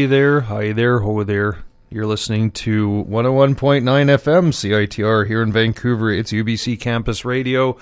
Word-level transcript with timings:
Hey 0.00 0.06
there, 0.06 0.40
hi 0.40 0.72
there, 0.72 1.00
ho 1.00 1.22
there. 1.24 1.58
You're 1.90 2.06
listening 2.06 2.52
to 2.52 3.04
101.9 3.06 3.82
FM 3.82 4.48
CITR 4.48 5.26
here 5.26 5.42
in 5.42 5.52
Vancouver. 5.52 6.10
It's 6.10 6.32
UBC 6.32 6.80
Campus 6.80 7.26
Radio. 7.26 7.76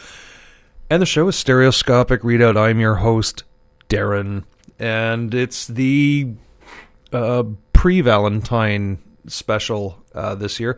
And 0.90 1.00
the 1.00 1.06
show 1.06 1.28
is 1.28 1.36
Stereoscopic 1.36 2.22
Readout. 2.22 2.56
I'm 2.56 2.80
your 2.80 2.96
host, 2.96 3.44
Darren. 3.88 4.42
And 4.80 5.32
it's 5.32 5.68
the 5.68 6.32
uh, 7.12 7.44
pre 7.72 8.00
Valentine 8.00 8.98
special 9.28 10.02
uh, 10.12 10.34
this 10.34 10.58
year. 10.58 10.76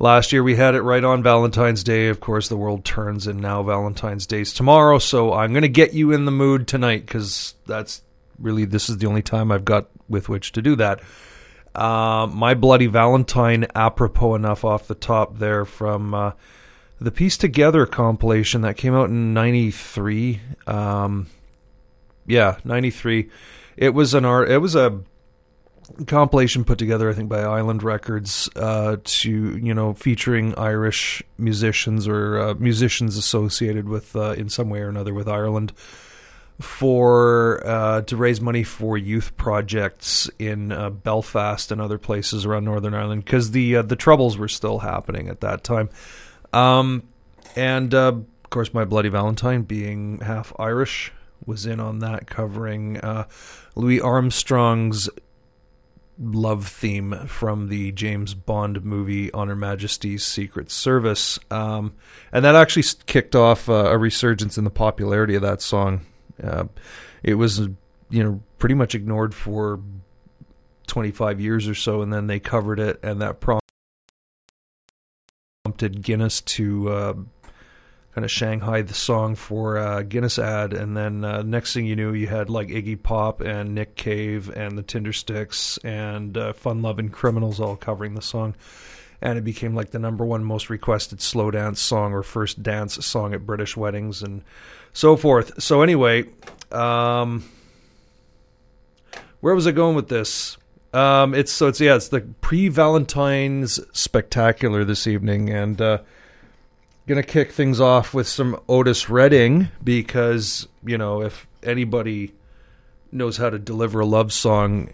Last 0.00 0.32
year 0.32 0.42
we 0.42 0.56
had 0.56 0.74
it 0.74 0.82
right 0.82 1.04
on 1.04 1.22
Valentine's 1.22 1.84
Day. 1.84 2.08
Of 2.08 2.18
course, 2.18 2.48
the 2.48 2.56
world 2.56 2.84
turns, 2.84 3.28
and 3.28 3.38
now 3.40 3.62
Valentine's 3.62 4.26
Day's 4.26 4.52
tomorrow. 4.52 4.98
So 4.98 5.34
I'm 5.34 5.52
going 5.52 5.62
to 5.62 5.68
get 5.68 5.94
you 5.94 6.10
in 6.10 6.24
the 6.24 6.32
mood 6.32 6.66
tonight 6.66 7.06
because 7.06 7.54
that's 7.64 8.02
really 8.40 8.64
this 8.64 8.88
is 8.88 8.98
the 8.98 9.06
only 9.06 9.22
time 9.22 9.52
I've 9.52 9.64
got 9.64 9.88
with 10.08 10.28
which 10.28 10.52
to 10.52 10.62
do 10.62 10.76
that. 10.76 11.00
Uh, 11.74 12.28
My 12.32 12.54
Bloody 12.54 12.86
Valentine, 12.86 13.66
apropos 13.74 14.34
enough 14.34 14.64
off 14.64 14.88
the 14.88 14.94
top 14.94 15.38
there 15.38 15.64
from 15.64 16.14
uh, 16.14 16.32
the 17.00 17.12
Piece 17.12 17.36
Together 17.36 17.86
compilation 17.86 18.62
that 18.62 18.76
came 18.76 18.94
out 18.94 19.08
in 19.08 19.32
'93. 19.32 20.40
Um, 20.66 21.28
yeah, 22.26 22.58
'93. 22.64 23.30
It 23.76 23.90
was 23.90 24.14
an 24.14 24.24
art. 24.24 24.50
It 24.50 24.58
was 24.58 24.74
a 24.74 25.00
compilation 26.06 26.64
put 26.64 26.78
together, 26.78 27.10
I 27.10 27.14
think, 27.14 27.28
by 27.28 27.40
Island 27.40 27.82
Records 27.82 28.48
uh, 28.56 28.96
to 29.02 29.30
you 29.30 29.74
know 29.74 29.94
featuring 29.94 30.54
Irish 30.58 31.22
musicians 31.38 32.08
or 32.08 32.38
uh, 32.38 32.54
musicians 32.54 33.16
associated 33.16 33.88
with 33.88 34.16
uh, 34.16 34.32
in 34.32 34.48
some 34.48 34.70
way 34.70 34.80
or 34.80 34.88
another 34.88 35.14
with 35.14 35.28
Ireland 35.28 35.72
for 36.60 37.66
uh, 37.66 38.02
to 38.02 38.16
raise 38.16 38.40
money 38.40 38.62
for 38.62 38.98
youth 38.98 39.36
projects 39.36 40.30
in 40.38 40.72
uh, 40.72 40.90
Belfast 40.90 41.72
and 41.72 41.80
other 41.80 41.98
places 41.98 42.44
around 42.44 42.64
Northern 42.64 42.94
Ireland 42.94 43.24
because 43.24 43.52
the 43.52 43.76
uh, 43.76 43.82
the 43.82 43.96
troubles 43.96 44.36
were 44.36 44.48
still 44.48 44.78
happening 44.78 45.28
at 45.28 45.40
that 45.40 45.64
time. 45.64 45.88
Um, 46.52 47.04
and 47.56 47.94
uh, 47.94 48.12
of 48.44 48.50
course, 48.50 48.74
my 48.74 48.84
Bloody 48.84 49.08
Valentine, 49.08 49.62
being 49.62 50.20
half 50.20 50.52
Irish, 50.58 51.12
was 51.46 51.66
in 51.66 51.80
on 51.80 52.00
that, 52.00 52.26
covering 52.26 52.98
uh, 52.98 53.26
Louis 53.74 54.00
Armstrong's 54.00 55.08
love 56.22 56.68
theme 56.68 57.14
from 57.26 57.68
the 57.68 57.92
James 57.92 58.34
Bond 58.34 58.84
movie 58.84 59.32
On 59.32 59.48
Her 59.48 59.56
Majesty's 59.56 60.22
Secret 60.24 60.70
Service. 60.70 61.38
Um, 61.50 61.94
and 62.30 62.44
that 62.44 62.54
actually 62.54 62.84
kicked 63.06 63.34
off 63.34 63.70
uh, 63.70 63.86
a 63.90 63.96
resurgence 63.96 64.58
in 64.58 64.64
the 64.64 64.70
popularity 64.70 65.34
of 65.34 65.42
that 65.42 65.62
song 65.62 66.02
uh, 66.42 66.64
it 67.22 67.34
was, 67.34 67.58
you 67.58 68.24
know, 68.24 68.40
pretty 68.58 68.74
much 68.74 68.94
ignored 68.94 69.34
for 69.34 69.80
25 70.86 71.40
years 71.40 71.68
or 71.68 71.74
so, 71.74 72.02
and 72.02 72.12
then 72.12 72.26
they 72.26 72.40
covered 72.40 72.80
it, 72.80 72.98
and 73.02 73.22
that 73.22 73.40
prompted 75.64 76.02
Guinness 76.02 76.40
to 76.42 76.88
uh, 76.90 77.14
kind 78.14 78.24
of 78.24 78.30
Shanghai 78.30 78.82
the 78.82 78.94
song 78.94 79.36
for 79.36 79.76
a 79.76 80.02
Guinness 80.02 80.38
ad, 80.38 80.72
and 80.72 80.96
then 80.96 81.24
uh, 81.24 81.42
next 81.42 81.72
thing 81.72 81.86
you 81.86 81.96
knew, 81.96 82.12
you 82.12 82.26
had 82.26 82.50
like 82.50 82.68
Iggy 82.68 83.00
Pop 83.00 83.40
and 83.40 83.74
Nick 83.74 83.94
Cave 83.94 84.50
and 84.50 84.76
the 84.76 84.82
Tindersticks 84.82 85.78
and 85.84 86.36
uh, 86.36 86.52
Fun 86.52 86.82
Loving 86.82 87.08
Criminals 87.08 87.60
all 87.60 87.76
covering 87.76 88.14
the 88.14 88.22
song. 88.22 88.54
And 89.22 89.38
it 89.38 89.44
became 89.44 89.74
like 89.74 89.90
the 89.90 89.98
number 89.98 90.24
one 90.24 90.44
most 90.44 90.70
requested 90.70 91.20
slow 91.20 91.50
dance 91.50 91.80
song 91.80 92.14
or 92.14 92.22
first 92.22 92.62
dance 92.62 93.04
song 93.04 93.34
at 93.34 93.44
British 93.44 93.76
weddings. 93.76 94.22
And 94.22 94.42
so 94.92 95.16
forth. 95.16 95.62
So 95.62 95.82
anyway, 95.82 96.24
um, 96.72 97.48
where 99.40 99.54
was 99.54 99.66
I 99.66 99.72
going 99.72 99.96
with 99.96 100.08
this? 100.08 100.56
Um, 100.92 101.34
it's 101.34 101.52
so 101.52 101.68
it's 101.68 101.80
yeah, 101.80 101.96
it's 101.96 102.08
the 102.08 102.20
pre 102.20 102.68
Valentine's 102.68 103.80
spectacular 103.96 104.84
this 104.84 105.06
evening, 105.06 105.48
and 105.48 105.80
uh, 105.80 105.98
gonna 107.06 107.22
kick 107.22 107.52
things 107.52 107.80
off 107.80 108.12
with 108.12 108.26
some 108.26 108.60
Otis 108.68 109.08
Redding 109.08 109.68
because 109.82 110.66
you 110.84 110.98
know 110.98 111.22
if 111.22 111.46
anybody 111.62 112.34
knows 113.12 113.36
how 113.36 113.50
to 113.50 113.58
deliver 113.58 114.00
a 114.00 114.06
love 114.06 114.32
song, 114.32 114.92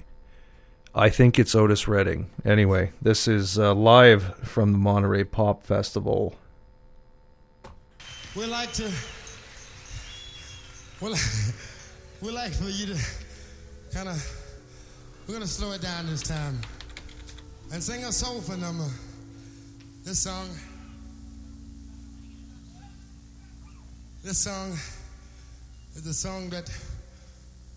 I 0.94 1.08
think 1.08 1.38
it's 1.38 1.54
Otis 1.54 1.88
Redding. 1.88 2.31
Anyway, 2.44 2.93
this 3.00 3.26
is 3.26 3.58
uh, 3.58 3.75
live 3.75 4.37
from 4.46 4.72
the 4.72 4.78
Monterey 4.78 5.25
Pop 5.25 5.62
Festival. 5.62 6.34
We 8.34 8.44
like 8.44 8.72
to 8.75 8.90
well, 11.00 11.14
we'd 12.22 12.32
like 12.32 12.52
for 12.52 12.64
you 12.64 12.87
to 12.87 12.98
kind 13.93 14.08
of, 14.08 14.16
we're 15.26 15.34
going 15.34 15.46
to 15.46 15.52
slow 15.52 15.72
it 15.72 15.82
down 15.82 16.06
this 16.06 16.22
time 16.22 16.58
and 17.72 17.82
sing 17.82 18.04
a 18.04 18.12
soulful 18.12 18.56
number. 18.56 18.88
This 20.04 20.20
song, 20.20 20.48
this 24.25 24.38
song 24.38 24.72
is 25.96 26.06
a 26.06 26.14
song 26.14 26.48
that, 26.50 26.70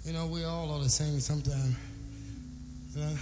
you 0.06 0.13
know, 0.13 0.27
we 0.27 0.45
all 0.45 0.71
ought 0.71 0.83
to 0.83 0.89
sing 0.89 1.19
sometime. 1.19 1.75
You 2.95 3.01
know? 3.01 3.16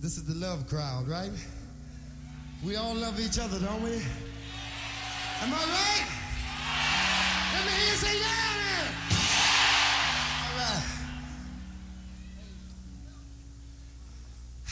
This 0.00 0.16
is 0.16 0.24
the 0.24 0.34
love 0.34 0.68
crowd, 0.68 1.06
right? 1.06 1.30
We 2.64 2.76
all 2.76 2.94
love 2.94 3.20
each 3.20 3.38
other, 3.38 3.58
don't 3.58 3.82
we? 3.82 3.94
Am 5.42 5.52
I 5.52 5.56
right? 5.56 6.21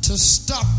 to 0.03 0.19
stop 0.19 0.74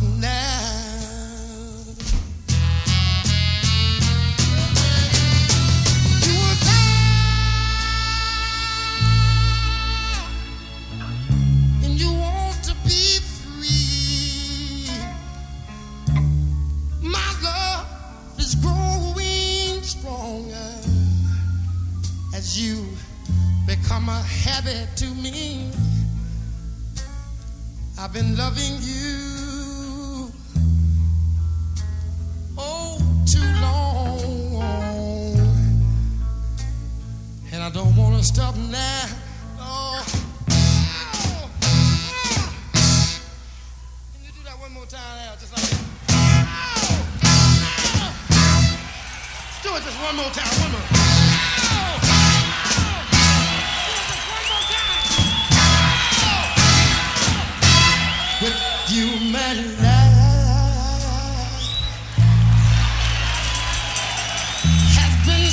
you 22.56 22.86
become 23.68 24.08
a 24.08 24.22
habit 24.22 24.88
to 24.96 25.06
me. 25.16 25.72
I've 28.00 28.14
been 28.14 28.38
loving 28.38 28.78
you 28.82 30.32
oh 32.58 32.98
too 33.26 33.40
long, 33.62 35.38
and 37.52 37.62
I 37.64 37.70
don't 37.72 37.96
want 37.96 38.16
to 38.18 38.24
stop 38.24 38.56
now. 38.56 39.06
Oh. 39.60 40.06
Can 44.14 44.24
you 44.24 44.32
do 44.32 44.44
that 44.46 44.58
one 44.60 44.72
more 44.72 44.86
time, 44.86 45.02
Al? 45.28 45.36
Just 45.36 45.52
like 45.52 45.70
that. 45.70 45.80
Do 49.62 49.76
it 49.76 49.84
just 49.84 50.00
one 50.02 50.16
more 50.16 50.32
time. 50.32 50.62
one 50.62 50.72
more 50.72 51.05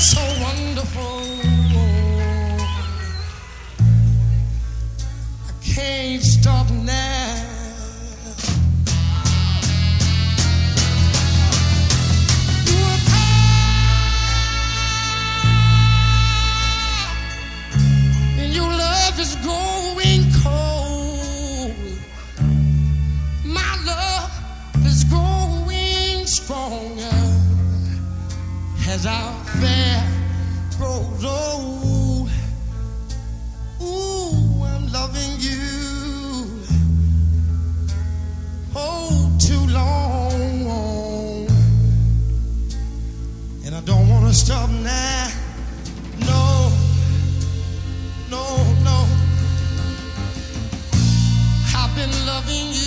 so 0.02 0.20
wonderful. 0.42 1.22
I 5.46 5.52
can't 5.62 6.31
Ooh, 31.24 32.26
I'm 34.64 34.90
loving 34.90 35.38
you. 35.38 36.64
Oh, 38.74 39.30
too 39.38 39.66
long. 39.68 40.32
And 43.64 43.74
I 43.76 43.80
don't 43.82 44.08
want 44.08 44.26
to 44.26 44.34
stop 44.34 44.68
now. 44.70 45.30
No, 46.20 46.72
no, 48.28 48.44
no. 48.82 49.06
I've 51.76 51.94
been 51.94 52.26
loving 52.26 52.72
you. 52.72 52.81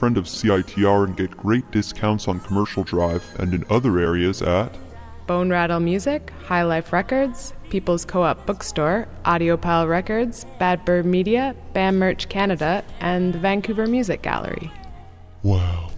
Friend 0.00 0.16
of 0.16 0.24
CITR 0.24 1.04
and 1.04 1.14
get 1.14 1.36
great 1.36 1.70
discounts 1.72 2.26
on 2.26 2.40
Commercial 2.40 2.82
Drive 2.82 3.22
and 3.38 3.52
in 3.52 3.66
other 3.68 3.98
areas 3.98 4.40
at 4.40 4.74
Bone 5.26 5.50
Rattle 5.50 5.78
Music, 5.78 6.32
High 6.46 6.62
Life 6.62 6.90
Records, 6.90 7.52
People's 7.68 8.06
Co 8.06 8.22
op 8.22 8.46
Bookstore, 8.46 9.06
Audiopile 9.26 9.86
Records, 9.86 10.46
Bad 10.58 10.86
Bird 10.86 11.04
Media, 11.04 11.54
BAM 11.74 11.98
Merch 11.98 12.30
Canada, 12.30 12.82
and 13.00 13.34
the 13.34 13.38
Vancouver 13.38 13.86
Music 13.86 14.22
Gallery. 14.22 14.72
Wow, 15.42 15.90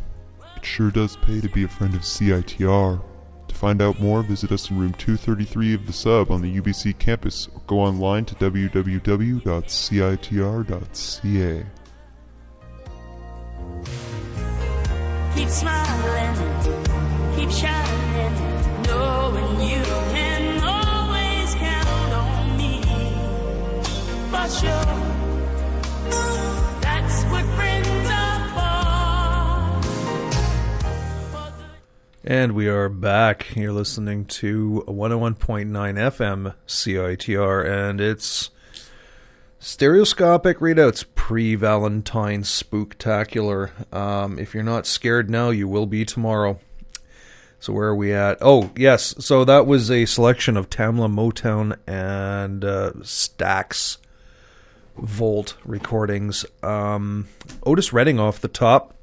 it 0.57 0.67
sure 0.67 0.91
does 0.91 1.17
pay 1.19 1.41
to 1.41 1.49
be 1.49 1.63
a 1.63 1.69
friend 1.69 1.95
of 1.95 2.01
CITR. 2.01 3.01
To 3.47 3.55
find 3.55 3.81
out 3.81 4.01
more, 4.01 4.25
visit 4.25 4.51
us 4.51 4.69
in 4.69 4.81
room 4.81 4.95
233 4.95 5.75
of 5.75 5.87
the 5.87 5.93
sub 5.93 6.33
on 6.33 6.43
the 6.43 6.61
UBC 6.61 6.99
campus 6.99 7.47
or 7.55 7.63
go 7.69 7.79
online 7.79 8.25
to 8.25 8.35
www.citr.ca. 8.35 9.43
Keep 15.35 15.49
smiling, 15.49 16.35
keep 17.37 17.51
shining, 17.51 18.35
knowing 18.87 19.61
you 19.61 19.83
can 20.13 20.63
always 20.63 21.55
count 21.55 22.13
on 22.13 22.57
me. 22.57 22.83
For 24.31 24.49
sure. 24.49 25.13
And 32.25 32.53
we 32.53 32.69
are 32.69 32.89
back. 32.89 33.57
You're 33.57 33.73
listening 33.73 34.27
to 34.27 34.85
101.9 34.87 35.69
FM 35.69 36.55
CITR, 36.67 37.67
and 37.67 38.01
it's 38.01 38.51
stereoscopic 39.63 40.59
readouts 40.59 41.05
pre 41.15 41.55
Valentine 41.55 42.43
spooktacular. 42.43 43.71
Um, 43.95 44.39
if 44.39 44.55
you're 44.55 44.65
not 44.65 44.87
scared 44.87 45.31
now, 45.31 45.51
you 45.51 45.69
will 45.69 45.87
be 45.87 46.05
tomorrow. 46.05 46.59
So 47.61 47.73
where 47.73 47.89
are 47.89 47.95
we 47.95 48.13
at? 48.13 48.39
Oh 48.41 48.73
yes, 48.77 49.15
so 49.25 49.45
that 49.45 49.67
was 49.67 49.89
a 49.89 50.05
selection 50.05 50.57
of 50.57 50.69
Tamla 50.69 51.09
Motown 51.09 51.79
and 51.87 52.65
uh, 52.65 52.91
Stax 53.03 53.99
Volt 54.97 55.57
recordings. 55.65 56.45
Um, 56.65 57.29
Otis 57.63 57.93
Redding 57.93 58.19
off 58.19 58.41
the 58.41 58.49
top 58.49 58.97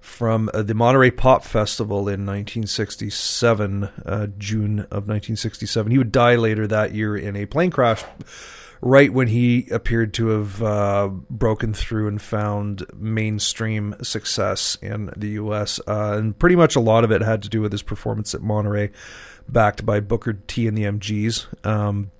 from 0.00 0.50
uh, 0.52 0.62
the 0.62 0.74
Monterey 0.74 1.12
Pop 1.12 1.44
Festival 1.44 2.08
in 2.08 2.26
1967, 2.26 3.84
uh, 3.84 4.26
June 4.36 4.80
of 4.80 5.06
1967. 5.06 5.92
He 5.92 5.98
would 5.98 6.10
die 6.10 6.34
later 6.34 6.66
that 6.66 6.92
year 6.92 7.16
in 7.16 7.36
a 7.36 7.46
plane 7.46 7.70
crash, 7.70 8.04
right 8.80 9.12
when 9.12 9.28
he 9.28 9.68
appeared 9.70 10.14
to 10.14 10.28
have 10.28 10.62
uh, 10.62 11.08
broken 11.30 11.72
through 11.72 12.08
and 12.08 12.20
found 12.20 12.84
mainstream 12.94 13.94
success 14.02 14.76
in 14.82 15.10
the 15.16 15.30
U.S. 15.30 15.80
Uh, 15.86 16.16
and 16.18 16.38
pretty 16.38 16.56
much 16.56 16.76
a 16.76 16.80
lot 16.80 17.04
of 17.04 17.10
it 17.10 17.22
had 17.22 17.42
to 17.42 17.48
do 17.48 17.60
with 17.60 17.72
his 17.72 17.82
performance 17.82 18.34
at 18.34 18.42
Monterey, 18.42 18.90
backed 19.48 19.86
by 19.86 20.00
Booker 20.00 20.34
T 20.34 20.66
and 20.66 20.76
the 20.76 20.84
MGs. 20.84 21.66
Um, 21.66 22.10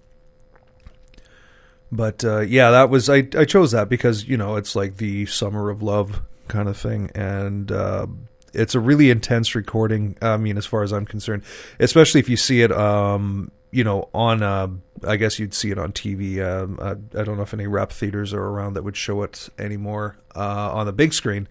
but 1.92 2.24
uh, 2.24 2.40
yeah, 2.40 2.70
that 2.70 2.90
was 2.90 3.09
I. 3.09 3.28
I 3.37 3.44
chose 3.44 3.72
that 3.72 3.88
because 3.88 4.26
you 4.26 4.37
know 4.37 4.57
it's 4.57 4.74
like 4.74 4.96
the 4.96 5.26
summer 5.26 5.70
of 5.70 5.83
love 5.83 6.20
kind 6.48 6.68
of 6.68 6.76
thing, 6.76 7.11
and 7.14 7.70
uh, 7.70 8.07
it's 8.52 8.74
a 8.74 8.80
really 8.80 9.11
intense 9.11 9.54
recording. 9.54 10.16
I 10.20 10.37
mean, 10.37 10.59
as 10.59 10.66
far 10.66 10.83
as 10.83 10.92
I'm 10.92 11.07
concerned, 11.07 11.44
especially 11.78 12.20
if 12.20 12.28
you 12.28 12.37
see 12.37 12.62
it, 12.62 12.72
um, 12.72 13.52
you 13.76 13.84
know, 13.84 14.08
on. 14.14 14.42
Uh, 14.42 14.68
I 15.06 15.16
guess 15.16 15.38
you'd 15.38 15.52
see 15.52 15.70
it 15.70 15.78
on 15.78 15.92
TV. 15.92 16.40
Um, 16.40 16.78
I, 16.80 16.92
I 17.20 17.24
don't 17.24 17.36
know 17.36 17.42
if 17.42 17.52
any 17.52 17.66
rep 17.66 17.92
theaters 17.92 18.32
are 18.32 18.42
around 18.42 18.72
that 18.72 18.82
would 18.82 18.96
show 18.96 19.22
it 19.22 19.50
anymore 19.58 20.16
uh, 20.34 20.72
on 20.72 20.86
the 20.86 20.92
big 20.94 21.12
screen. 21.12 21.46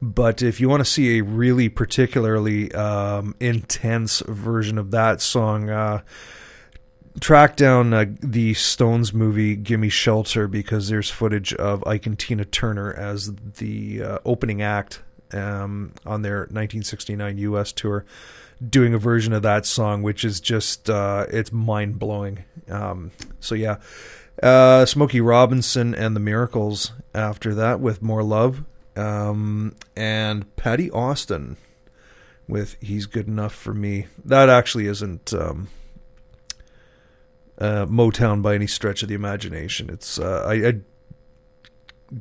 But 0.00 0.40
if 0.40 0.58
you 0.58 0.70
want 0.70 0.80
to 0.80 0.90
see 0.90 1.18
a 1.18 1.22
really 1.22 1.68
particularly 1.68 2.72
um, 2.72 3.34
intense 3.38 4.20
version 4.20 4.78
of 4.78 4.92
that 4.92 5.20
song, 5.20 5.68
uh, 5.68 6.00
track 7.20 7.56
down 7.56 7.92
uh, 7.92 8.06
the 8.20 8.54
Stones 8.54 9.12
movie 9.12 9.54
"Gimme 9.54 9.90
Shelter" 9.90 10.48
because 10.48 10.88
there's 10.88 11.10
footage 11.10 11.52
of 11.52 11.86
Ike 11.86 12.06
and 12.06 12.18
Tina 12.18 12.46
Turner 12.46 12.94
as 12.94 13.34
the 13.34 14.02
uh, 14.02 14.18
opening 14.24 14.62
act 14.62 15.02
um, 15.34 15.92
on 16.06 16.22
their 16.22 16.38
1969 16.38 17.36
U.S. 17.36 17.72
tour, 17.72 18.06
doing 18.66 18.94
a 18.94 18.98
version 18.98 19.32
of 19.32 19.42
that 19.42 19.66
song, 19.66 20.02
which 20.02 20.24
is 20.24 20.40
just 20.40 20.90
uh, 20.90 21.26
it's 21.30 21.52
mind 21.52 21.98
blowing. 21.98 22.44
Um, 22.68 23.12
so 23.40 23.54
yeah, 23.54 23.76
uh, 24.42 24.84
Smokey 24.86 25.20
Robinson 25.20 25.94
and 25.94 26.14
the 26.14 26.20
Miracles 26.20 26.92
after 27.14 27.54
that 27.54 27.80
with 27.80 28.02
"More 28.02 28.22
Love," 28.22 28.64
um, 28.96 29.76
and 29.96 30.54
Patti 30.56 30.90
Austin 30.90 31.56
with 32.48 32.76
"He's 32.80 33.06
Good 33.06 33.26
Enough 33.26 33.54
for 33.54 33.74
Me." 33.74 34.06
That 34.24 34.48
actually 34.48 34.86
isn't. 34.86 35.32
Um, 35.32 35.68
uh, 37.58 37.84
Motown 37.84 38.40
by 38.40 38.54
any 38.54 38.66
stretch 38.66 39.02
of 39.02 39.10
the 39.10 39.14
imagination. 39.14 39.90
It's 39.90 40.18
uh, 40.18 40.44
I, 40.46 40.54
I, 40.54 40.72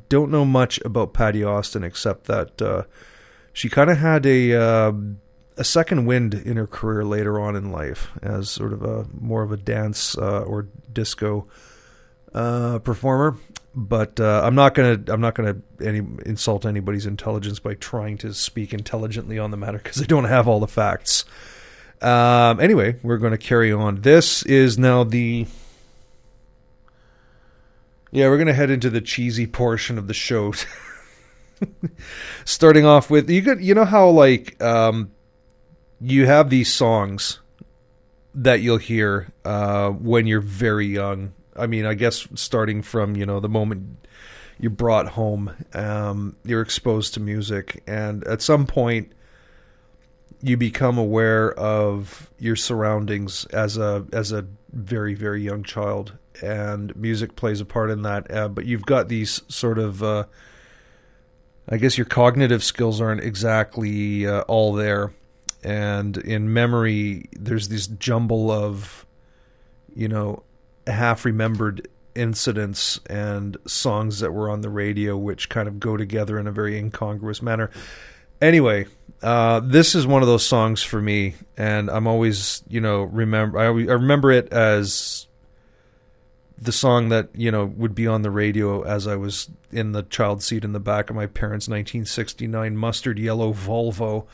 don't 0.10 0.30
know 0.30 0.46
much 0.46 0.80
about 0.84 1.14
Patti 1.14 1.44
Austin 1.44 1.84
except 1.84 2.26
that 2.26 2.62
uh, 2.62 2.84
she 3.54 3.70
kind 3.70 3.90
of 3.90 3.98
had 3.98 4.26
a 4.26 4.54
uh, 4.54 4.92
a 5.60 5.64
second 5.64 6.06
wind 6.06 6.34
in 6.34 6.58
her 6.58 6.68
career 6.68 7.04
later 7.04 7.40
on 7.40 7.56
in 7.56 7.72
life 7.72 8.10
as 8.22 8.50
sort 8.50 8.74
of 8.74 8.84
a 8.84 9.06
more 9.14 9.44
of 9.44 9.52
a 9.52 9.58
dance 9.58 10.18
uh, 10.18 10.42
or 10.42 10.68
disco 10.92 11.48
uh, 12.34 12.80
performer. 12.80 13.38
But 13.76 14.20
I'm 14.20 14.56
not 14.56 14.74
gonna 14.74 15.00
I'm 15.08 15.22
not 15.22 15.36
gonna 15.36 15.58
any 15.80 16.00
insult 16.26 16.66
anybody's 16.66 17.06
intelligence 17.06 17.60
by 17.60 17.76
trying 17.76 18.18
to 18.20 18.34
speak 18.34 18.74
intelligently 18.74 19.38
on 19.38 19.52
the 19.52 19.58
matter 19.58 19.78
because 19.78 20.02
I 20.02 20.06
don't 20.06 20.26
have 20.26 20.48
all 20.48 20.60
the 20.60 20.68
facts. 20.68 21.24
Um, 22.02 22.60
anyway, 22.60 22.98
we're 23.04 23.18
going 23.18 23.32
to 23.32 23.38
carry 23.38 23.72
on. 23.72 24.02
This 24.02 24.44
is 24.44 24.78
now 24.78 25.04
the. 25.04 25.48
Yeah, 28.12 28.28
we're 28.30 28.38
going 28.38 28.48
to 28.48 28.54
head 28.54 28.70
into 28.70 28.90
the 28.90 29.02
cheesy 29.02 29.46
portion 29.46 29.98
of 29.98 30.08
the 30.08 30.14
show. 30.14 30.54
Starting 32.46 32.86
off 32.86 33.10
with 33.10 33.30
you 33.30 33.42
could 33.42 33.62
you 33.62 33.76
know 33.76 33.84
how 33.84 34.10
like 34.10 34.62
um, 34.64 35.12
you 36.02 36.26
have 36.26 36.50
these 36.50 36.74
songs 36.74 37.40
that 38.34 38.62
you'll 38.62 38.78
hear 38.78 39.32
uh, 39.44 39.90
when 39.90 40.28
you're 40.28 40.42
very 40.42 40.88
young. 40.88 41.34
I 41.56 41.68
mean, 41.68 41.86
I 41.86 41.94
guess 41.94 42.28
starting 42.36 42.82
from 42.82 43.16
you 43.16 43.26
know 43.26 43.40
the 43.40 43.50
moment 43.50 44.08
you're 44.60 44.72
brought 44.72 45.10
home, 45.10 45.54
um, 45.74 46.36
you're 46.44 46.62
exposed 46.62 47.14
to 47.16 47.20
music, 47.20 47.84
and 47.88 48.24
at 48.26 48.42
some 48.42 48.66
point 48.66 49.12
you 50.42 50.56
become 50.56 50.98
aware 50.98 51.52
of 51.54 52.30
your 52.40 52.56
surroundings 52.56 53.46
as 53.46 53.78
a 53.78 54.06
as 54.14 54.32
a 54.32 54.46
very 54.72 55.16
very 55.16 55.42
young 55.42 55.64
child. 55.64 56.14
And 56.42 56.96
music 56.96 57.36
plays 57.36 57.60
a 57.60 57.66
part 57.66 57.90
in 57.90 58.04
that. 58.04 58.32
Uh, 58.32 58.48
but 58.48 58.66
you've 58.66 58.86
got 58.86 59.10
these 59.10 59.42
sort 59.50 59.78
of 59.78 60.02
uh, 60.02 60.24
i 61.68 61.76
guess 61.76 61.98
your 61.98 62.06
cognitive 62.06 62.64
skills 62.64 63.02
aren't 63.02 63.22
exactly 63.22 64.26
uh, 64.26 64.42
all 64.42 64.72
there 64.74 65.12
and 65.64 66.18
in 66.18 66.52
memory 66.54 67.26
there's 67.34 67.68
this 67.68 67.88
jumble 67.88 68.50
of 68.52 69.06
you 69.96 70.08
know 70.08 70.44
half 70.88 71.26
remembered 71.26 71.88
incidents 72.16 73.00
and 73.10 73.58
songs 73.66 74.20
that 74.20 74.32
were 74.32 74.50
on 74.50 74.62
the 74.62 74.70
radio 74.70 75.18
which 75.18 75.50
kind 75.50 75.68
of 75.68 75.80
go 75.80 75.96
together 75.98 76.40
in 76.40 76.48
a 76.48 76.52
very 76.52 76.78
incongruous 76.78 77.42
manner 77.42 77.70
anyway, 78.42 78.88
uh, 79.22 79.60
this 79.62 79.96
is 79.96 80.08
one 80.08 80.22
of 80.22 80.28
those 80.28 80.46
songs 80.46 80.82
for 80.84 81.02
me, 81.02 81.36
and 81.58 81.90
I'm 81.90 82.08
always, 82.08 82.64
you 82.68 82.82
know, 82.82 83.04
remember 83.04 83.58
I, 83.60 83.66
I 83.66 83.68
remember 83.68 84.32
it 84.32 84.52
as 84.52 85.28
the 86.62 86.72
song 86.72 87.08
that 87.10 87.30
you 87.34 87.52
know 87.52 87.66
would 87.66 87.96
be 87.96 88.06
on 88.06 88.22
the 88.22 88.32
radio 88.32 88.82
as 88.82 89.08
I 89.08 89.16
was 89.16 89.50
in 89.72 89.94
the 89.94 90.04
child 90.04 90.44
seat 90.44 90.66
in 90.66 90.74
the 90.74 90.80
back 90.80 91.10
of 91.10 91.16
my 91.16 91.26
parents' 91.26 91.68
1969 91.68 92.76
mustard 92.76 93.20
yellow 93.20 93.54
Volvo. 93.54 94.26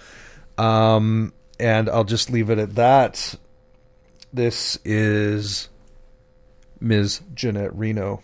Um, 0.58 1.34
and 1.60 1.90
I'll 1.90 2.04
just 2.04 2.30
leave 2.30 2.50
it 2.50 2.60
at 2.60 2.76
that. 2.76 3.36
This 4.34 4.78
is 4.84 5.70
Ms. 6.80 7.22
Ginette 7.34 7.72
Reno. 7.74 8.22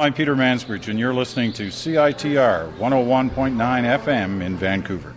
I'm 0.00 0.14
Peter 0.14 0.34
Mansbridge, 0.34 0.88
and 0.88 0.98
you're 0.98 1.12
listening 1.12 1.52
to 1.52 1.66
CITR 1.66 2.74
101.9 2.78 3.54
FM 3.98 4.42
in 4.42 4.56
Vancouver. 4.56 5.14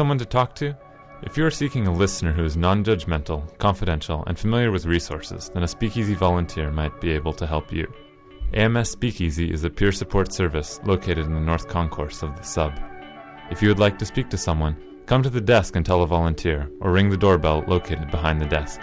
Someone 0.00 0.16
to 0.16 0.24
talk 0.24 0.54
to? 0.54 0.74
If 1.24 1.36
you 1.36 1.44
are 1.44 1.50
seeking 1.50 1.86
a 1.86 1.92
listener 1.92 2.32
who 2.32 2.42
is 2.42 2.56
non 2.56 2.82
judgmental, 2.82 3.42
confidential, 3.58 4.24
and 4.26 4.38
familiar 4.38 4.70
with 4.70 4.86
resources, 4.86 5.50
then 5.52 5.62
a 5.62 5.68
Speakeasy 5.68 6.14
volunteer 6.14 6.70
might 6.70 7.02
be 7.02 7.10
able 7.10 7.34
to 7.34 7.46
help 7.46 7.70
you. 7.70 7.86
AMS 8.54 8.88
Speakeasy 8.88 9.52
is 9.52 9.62
a 9.62 9.68
peer 9.68 9.92
support 9.92 10.32
service 10.32 10.80
located 10.86 11.26
in 11.26 11.34
the 11.34 11.40
North 11.50 11.68
Concourse 11.68 12.22
of 12.22 12.34
the 12.34 12.42
sub. 12.42 12.72
If 13.50 13.60
you 13.60 13.68
would 13.68 13.78
like 13.78 13.98
to 13.98 14.06
speak 14.06 14.30
to 14.30 14.38
someone, 14.38 14.74
come 15.04 15.22
to 15.22 15.28
the 15.28 15.38
desk 15.38 15.76
and 15.76 15.84
tell 15.84 16.02
a 16.02 16.06
volunteer, 16.06 16.70
or 16.80 16.92
ring 16.92 17.10
the 17.10 17.18
doorbell 17.18 17.62
located 17.68 18.10
behind 18.10 18.40
the 18.40 18.46
desk. 18.46 18.80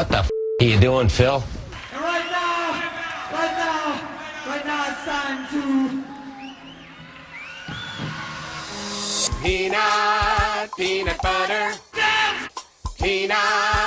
What 0.00 0.08
the 0.08 0.18
f- 0.20 0.30
are 0.62 0.64
you 0.64 0.80
doing, 0.80 1.10
Phil? 1.10 1.44
And 1.92 2.00
right 2.00 2.24
now, 2.30 2.72
right 3.36 3.54
now, 3.64 4.00
right 4.46 4.64
now 4.64 4.86
it's 4.88 5.04
time 5.04 5.46
to. 5.52 5.60
Peanut, 9.42 10.70
peanut 10.74 11.20
butter. 11.20 11.74
Peanut, 11.92 12.64
peanut 12.98 13.36
butter. 13.36 13.79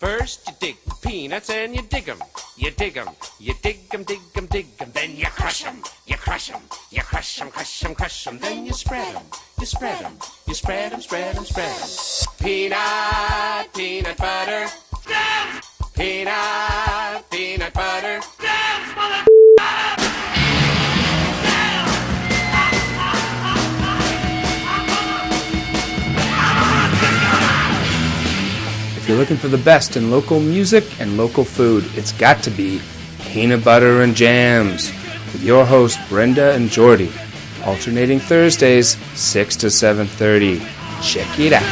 First 0.00 0.46
you 0.46 0.54
dig 0.60 0.76
peanuts 1.02 1.50
and 1.50 1.74
you 1.74 1.82
dig 1.82 2.08
'em. 2.08 2.18
You 2.56 2.70
dig 2.70 2.96
'em, 2.96 3.08
you 3.38 3.54
dig 3.62 3.78
'em, 3.92 4.02
dig 4.04 4.20
'em, 4.36 4.46
dig 4.46 4.66
'em. 4.80 4.92
Then 4.92 5.16
you 5.16 5.26
crush 5.30 5.64
'em, 5.64 5.82
you 6.06 6.16
crush 6.16 6.50
'em, 6.50 6.60
you 6.90 7.02
crush 7.02 7.40
'em, 7.40 7.50
crush 7.50 7.84
'em, 7.84 7.94
crush 7.94 8.26
'em. 8.26 8.38
Then 8.38 8.66
you 8.66 8.72
spread 8.72 9.14
'em, 9.14 9.22
you 9.58 9.66
spread 9.66 10.02
'em, 10.02 10.18
you 10.46 10.54
spread 10.54 10.92
'em, 10.92 11.00
spread 11.00 11.36
'em, 11.36 11.44
spread 11.44 11.76
'em. 11.80 11.88
Peanut, 12.38 13.72
peanut 13.72 14.16
butter. 14.16 14.68
Peanut, 15.94 17.30
peanut 17.30 17.72
butter. 17.72 18.20
If 29.04 29.10
you're 29.10 29.18
looking 29.18 29.36
for 29.36 29.48
the 29.48 29.58
best 29.58 29.98
in 29.98 30.10
local 30.10 30.40
music 30.40 30.98
and 30.98 31.18
local 31.18 31.44
food, 31.44 31.84
it's 31.94 32.10
got 32.12 32.42
to 32.44 32.50
be 32.50 32.80
Peanut 33.20 33.62
Butter 33.62 34.00
and 34.00 34.16
Jams 34.16 34.90
with 35.30 35.42
your 35.42 35.66
host 35.66 35.98
Brenda 36.08 36.54
and 36.54 36.70
Jordy, 36.70 37.12
alternating 37.66 38.18
Thursdays 38.18 38.96
6 39.12 39.56
to 39.56 39.66
7:30. 39.66 40.62
Check 41.02 41.38
it 41.38 41.52
out. 41.52 41.62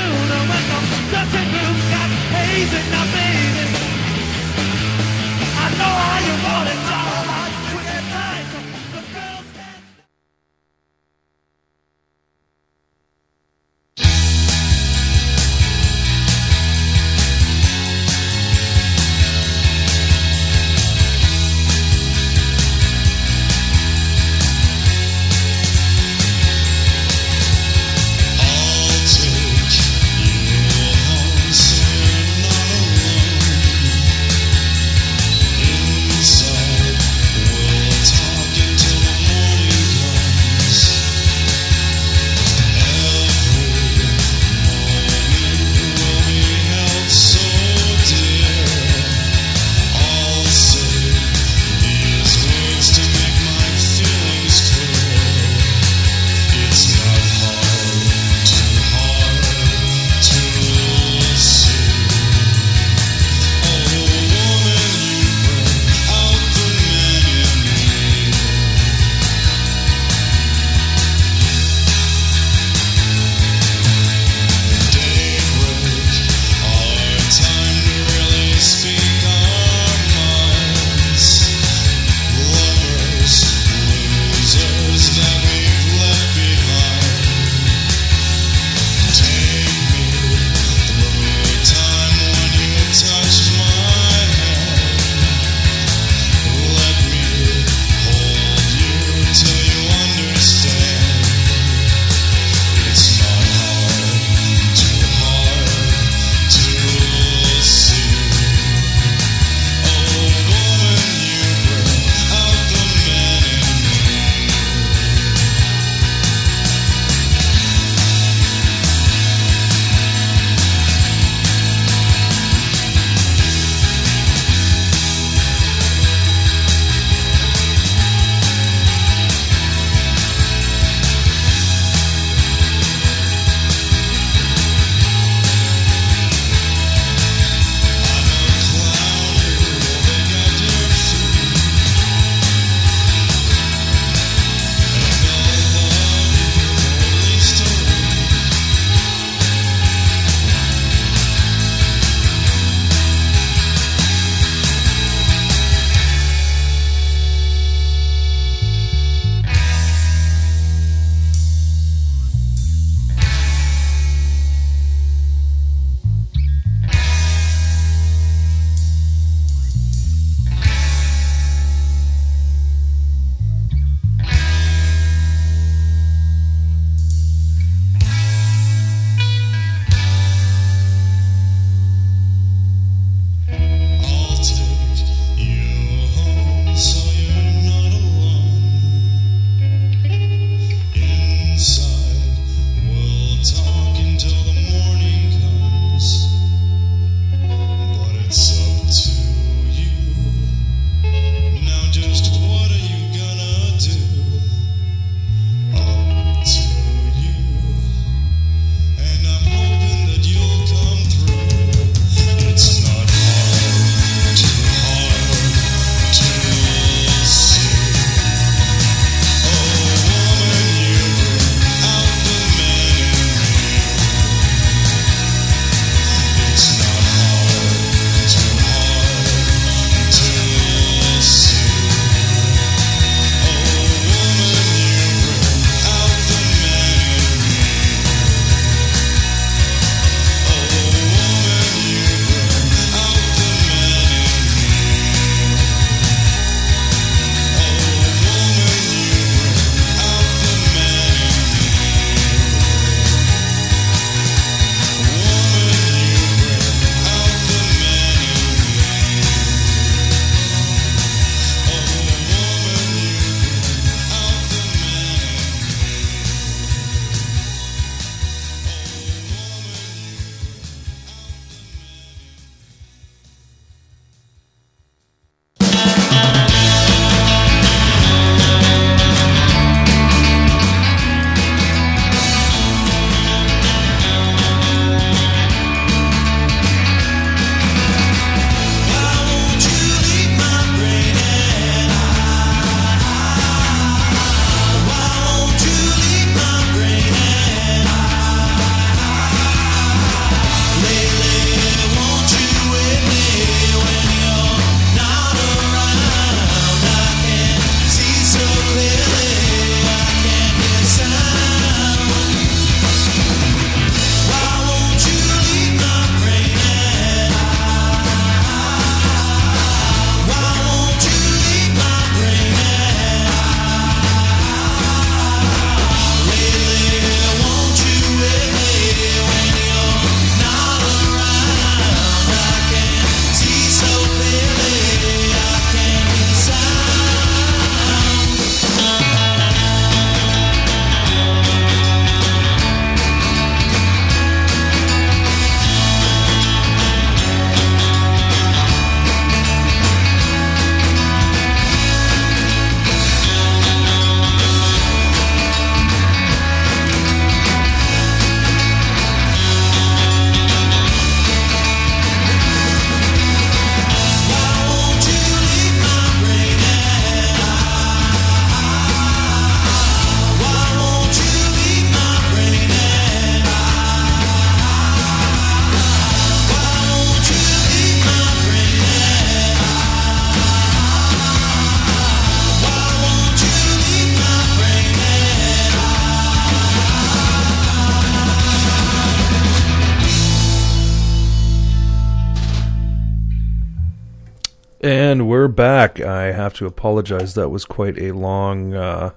To 396.62 396.66
apologize. 396.68 397.34
That 397.34 397.50
was 397.50 397.64
quite 397.64 397.98
a 397.98 398.12
long 398.12 398.74
uh, 398.74 399.10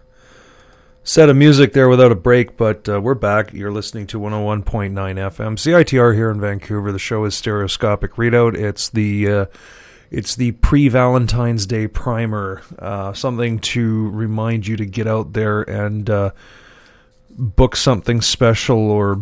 set 1.03 1.29
of 1.29 1.35
music 1.35 1.73
there 1.73 1.87
without 1.87 2.11
a 2.11 2.15
break, 2.15 2.57
but 2.57 2.89
uh, 2.89 2.99
we're 2.99 3.13
back. 3.13 3.53
You're 3.53 3.71
listening 3.71 4.07
to 4.07 4.19
101.9 4.19 4.63
FM 4.93 5.55
CITR 5.55 6.15
here 6.15 6.31
in 6.31 6.41
Vancouver. 6.41 6.91
The 6.91 6.99
show 6.99 7.23
is 7.25 7.35
Stereoscopic 7.35 8.13
Readout. 8.13 8.55
It's 8.55 8.89
the 8.89 9.29
uh, 9.29 9.45
it's 10.11 10.35
the 10.35 10.51
pre 10.53 10.87
Valentine's 10.87 11.65
Day 11.65 11.87
primer, 11.87 12.61
uh, 12.79 13.13
something 13.13 13.59
to 13.59 14.09
remind 14.09 14.67
you 14.67 14.77
to 14.77 14.85
get 14.85 15.07
out 15.07 15.33
there 15.33 15.61
and 15.61 16.09
uh, 16.09 16.31
book 17.29 17.75
something 17.75 18.21
special 18.21 18.89
or 18.91 19.21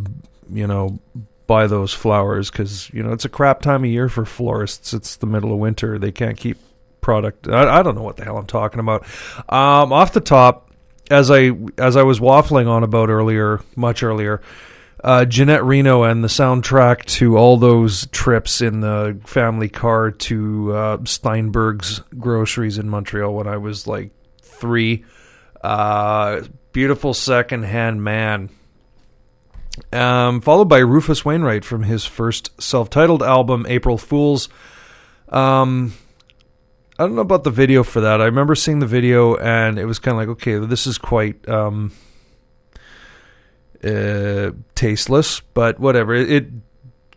you 0.51 0.67
know 0.67 0.99
buy 1.47 1.67
those 1.67 1.93
flowers 1.93 2.49
because 2.49 2.89
you 2.91 3.03
know 3.03 3.11
it's 3.11 3.25
a 3.25 3.29
crap 3.29 3.61
time 3.61 3.83
of 3.83 3.89
year 3.89 4.07
for 4.07 4.25
florists. 4.25 4.93
It's 4.93 5.17
the 5.17 5.25
middle 5.25 5.51
of 5.51 5.59
winter; 5.59 5.99
they 5.99 6.11
can't 6.11 6.37
keep 6.37 6.57
product. 7.03 7.47
I, 7.47 7.79
I 7.79 7.83
don't 7.83 7.95
know 7.95 8.01
what 8.01 8.17
the 8.17 8.23
hell 8.23 8.37
I'm 8.37 8.47
talking 8.47 8.79
about. 8.79 9.03
Um, 9.49 9.93
off 9.93 10.13
the 10.13 10.21
top, 10.21 10.71
as 11.11 11.29
I 11.29 11.51
as 11.77 11.95
I 11.95 12.03
was 12.03 12.19
waffling 12.19 12.67
on 12.67 12.83
about 12.83 13.09
earlier, 13.09 13.61
much 13.75 14.01
earlier. 14.03 14.41
Uh, 15.03 15.25
Ginette 15.25 15.65
Reno 15.65 16.03
and 16.03 16.23
the 16.23 16.29
soundtrack 16.29 17.03
to 17.05 17.37
all 17.37 17.57
those 17.57 18.07
trips 18.07 18.61
in 18.61 18.79
the 18.79 19.19
family 19.25 19.67
car 19.67 20.11
to 20.11 20.73
uh, 20.73 20.97
Steinberg's 21.03 21.99
groceries 22.17 22.77
in 22.77 22.89
Montreal 22.89 23.33
when 23.33 23.45
I 23.45 23.57
was 23.57 23.85
like 23.85 24.11
three. 24.41 25.03
Uh, 25.61 26.43
beautiful 26.71 27.13
secondhand 27.13 28.01
man 28.01 28.49
um, 29.91 30.41
followed 30.41 30.65
by 30.65 30.79
Rufus 30.79 31.25
Wainwright 31.25 31.65
from 31.65 31.83
his 31.83 32.05
first 32.05 32.61
self-titled 32.61 33.23
album, 33.23 33.65
April 33.67 33.97
Fools. 33.97 34.49
Um, 35.29 35.93
I 36.99 37.03
don't 37.03 37.15
know 37.15 37.21
about 37.21 37.43
the 37.43 37.51
video 37.51 37.83
for 37.83 38.01
that. 38.01 38.21
I 38.21 38.25
remember 38.25 38.55
seeing 38.55 38.79
the 38.79 38.85
video, 38.85 39.35
and 39.35 39.79
it 39.79 39.85
was 39.85 39.99
kind 39.99 40.13
of 40.15 40.19
like, 40.19 40.29
okay, 40.37 40.57
this 40.65 40.85
is 40.85 40.97
quite 40.97 41.47
um, 41.49 41.91
uh, 43.83 44.51
tasteless, 44.75 45.41
but 45.53 45.79
whatever. 45.79 46.13
It, 46.13 46.31
it 46.31 46.47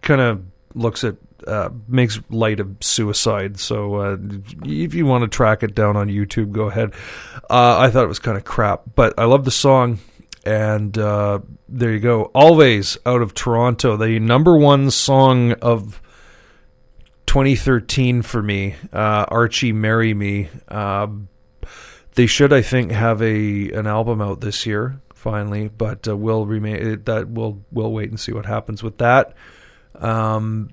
kind 0.01 0.21
of 0.21 0.43
looks 0.75 1.05
at 1.05 1.17
uh, 1.47 1.71
makes 1.87 2.21
light 2.31 2.61
of 2.61 2.77
suicide. 2.81 3.61
So 3.61 3.95
uh, 3.97 4.17
if 4.65 4.95
you 4.95 5.07
want 5.07 5.23
to 5.23 5.29
track 5.29 5.63
it 5.63 5.75
down 5.75 5.97
on 5.97 6.09
YouTube, 6.09 6.53
go 6.53 6.69
ahead. 6.69 6.93
Uh, 7.51 7.79
I 7.79 7.91
thought 7.91 8.05
it 8.05 8.09
was 8.09 8.19
kind 8.19 8.37
of 8.37 8.45
crap, 8.45 8.83
but 8.95 9.15
I 9.19 9.25
love 9.25 9.45
the 9.45 9.51
song 9.51 9.99
and 10.47 10.97
uh, 10.97 11.41
there 11.69 11.93
you 11.93 12.01
go. 12.01 12.31
Alvvays 12.35 12.97
out 13.05 13.21
of 13.21 13.35
Toronto, 13.35 13.97
the 13.97 14.21
number 14.21 14.57
one 14.57 14.91
song 14.91 15.53
of 15.55 16.01
2013 17.27 18.23
for 18.23 18.43
me. 18.43 18.75
Uh, 18.93 19.27
Archie, 19.29 19.73
marry 19.73 20.15
me. 20.15 20.49
Uh, 20.69 21.09
they 22.15 22.27
should, 22.27 22.53
I 22.53 22.63
think, 22.63 22.93
have 22.93 23.21
a 23.23 23.71
an 23.73 23.87
album 23.87 24.21
out 24.21 24.41
this 24.41 24.67
year 24.67 25.01
finally, 25.15 25.69
but 25.69 26.07
uh, 26.09 26.17
we'll 26.17 26.47
remain 26.47 27.03
that 27.05 27.29
we'll 27.29 27.63
we'll 27.71 27.93
wait 27.93 28.11
and 28.11 28.19
see 28.19 28.33
what 28.33 28.47
happens 28.47 28.83
with 28.83 28.99
that. 28.99 29.35
Um, 29.95 30.71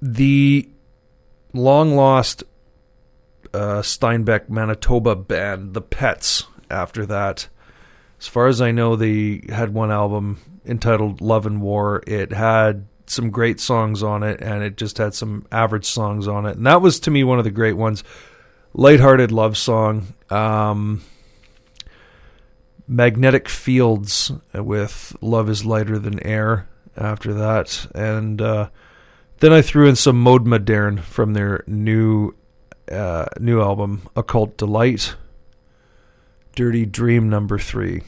the 0.00 0.68
long 1.52 1.94
lost 1.94 2.44
uh, 3.54 3.82
Steinbach, 3.82 4.50
Manitoba 4.50 5.16
band, 5.16 5.74
the 5.74 5.82
Pets. 5.82 6.44
After 6.70 7.04
that, 7.04 7.48
as 8.18 8.26
far 8.26 8.46
as 8.46 8.62
I 8.62 8.70
know, 8.70 8.96
they 8.96 9.42
had 9.50 9.74
one 9.74 9.90
album 9.90 10.38
entitled 10.64 11.20
Love 11.20 11.44
and 11.44 11.60
War. 11.60 12.02
It 12.06 12.32
had 12.32 12.86
some 13.12 13.30
great 13.30 13.60
songs 13.60 14.02
on 14.02 14.22
it, 14.22 14.40
and 14.40 14.62
it 14.62 14.76
just 14.76 14.98
had 14.98 15.14
some 15.14 15.46
average 15.52 15.84
songs 15.84 16.26
on 16.26 16.46
it. 16.46 16.56
And 16.56 16.66
that 16.66 16.82
was, 16.82 16.98
to 17.00 17.10
me, 17.10 17.22
one 17.22 17.38
of 17.38 17.44
the 17.44 17.50
great 17.50 17.76
ones. 17.76 18.02
Lighthearted 18.74 19.30
love 19.30 19.56
song. 19.56 20.14
Um, 20.30 21.02
Magnetic 22.88 23.48
Fields 23.48 24.32
with 24.54 25.16
Love 25.20 25.48
is 25.48 25.64
Lighter 25.64 25.98
Than 25.98 26.24
Air 26.26 26.68
after 26.96 27.32
that. 27.34 27.86
And 27.94 28.40
uh, 28.40 28.70
then 29.40 29.52
I 29.52 29.62
threw 29.62 29.88
in 29.88 29.96
some 29.96 30.20
Mode 30.20 30.46
Moderne 30.46 30.98
from 30.98 31.34
their 31.34 31.64
new 31.66 32.34
uh, 32.90 33.26
new 33.38 33.60
album, 33.60 34.08
Occult 34.16 34.56
Delight. 34.56 35.14
Dirty 36.54 36.84
Dream 36.84 37.30
number 37.30 37.58
three, 37.58 38.02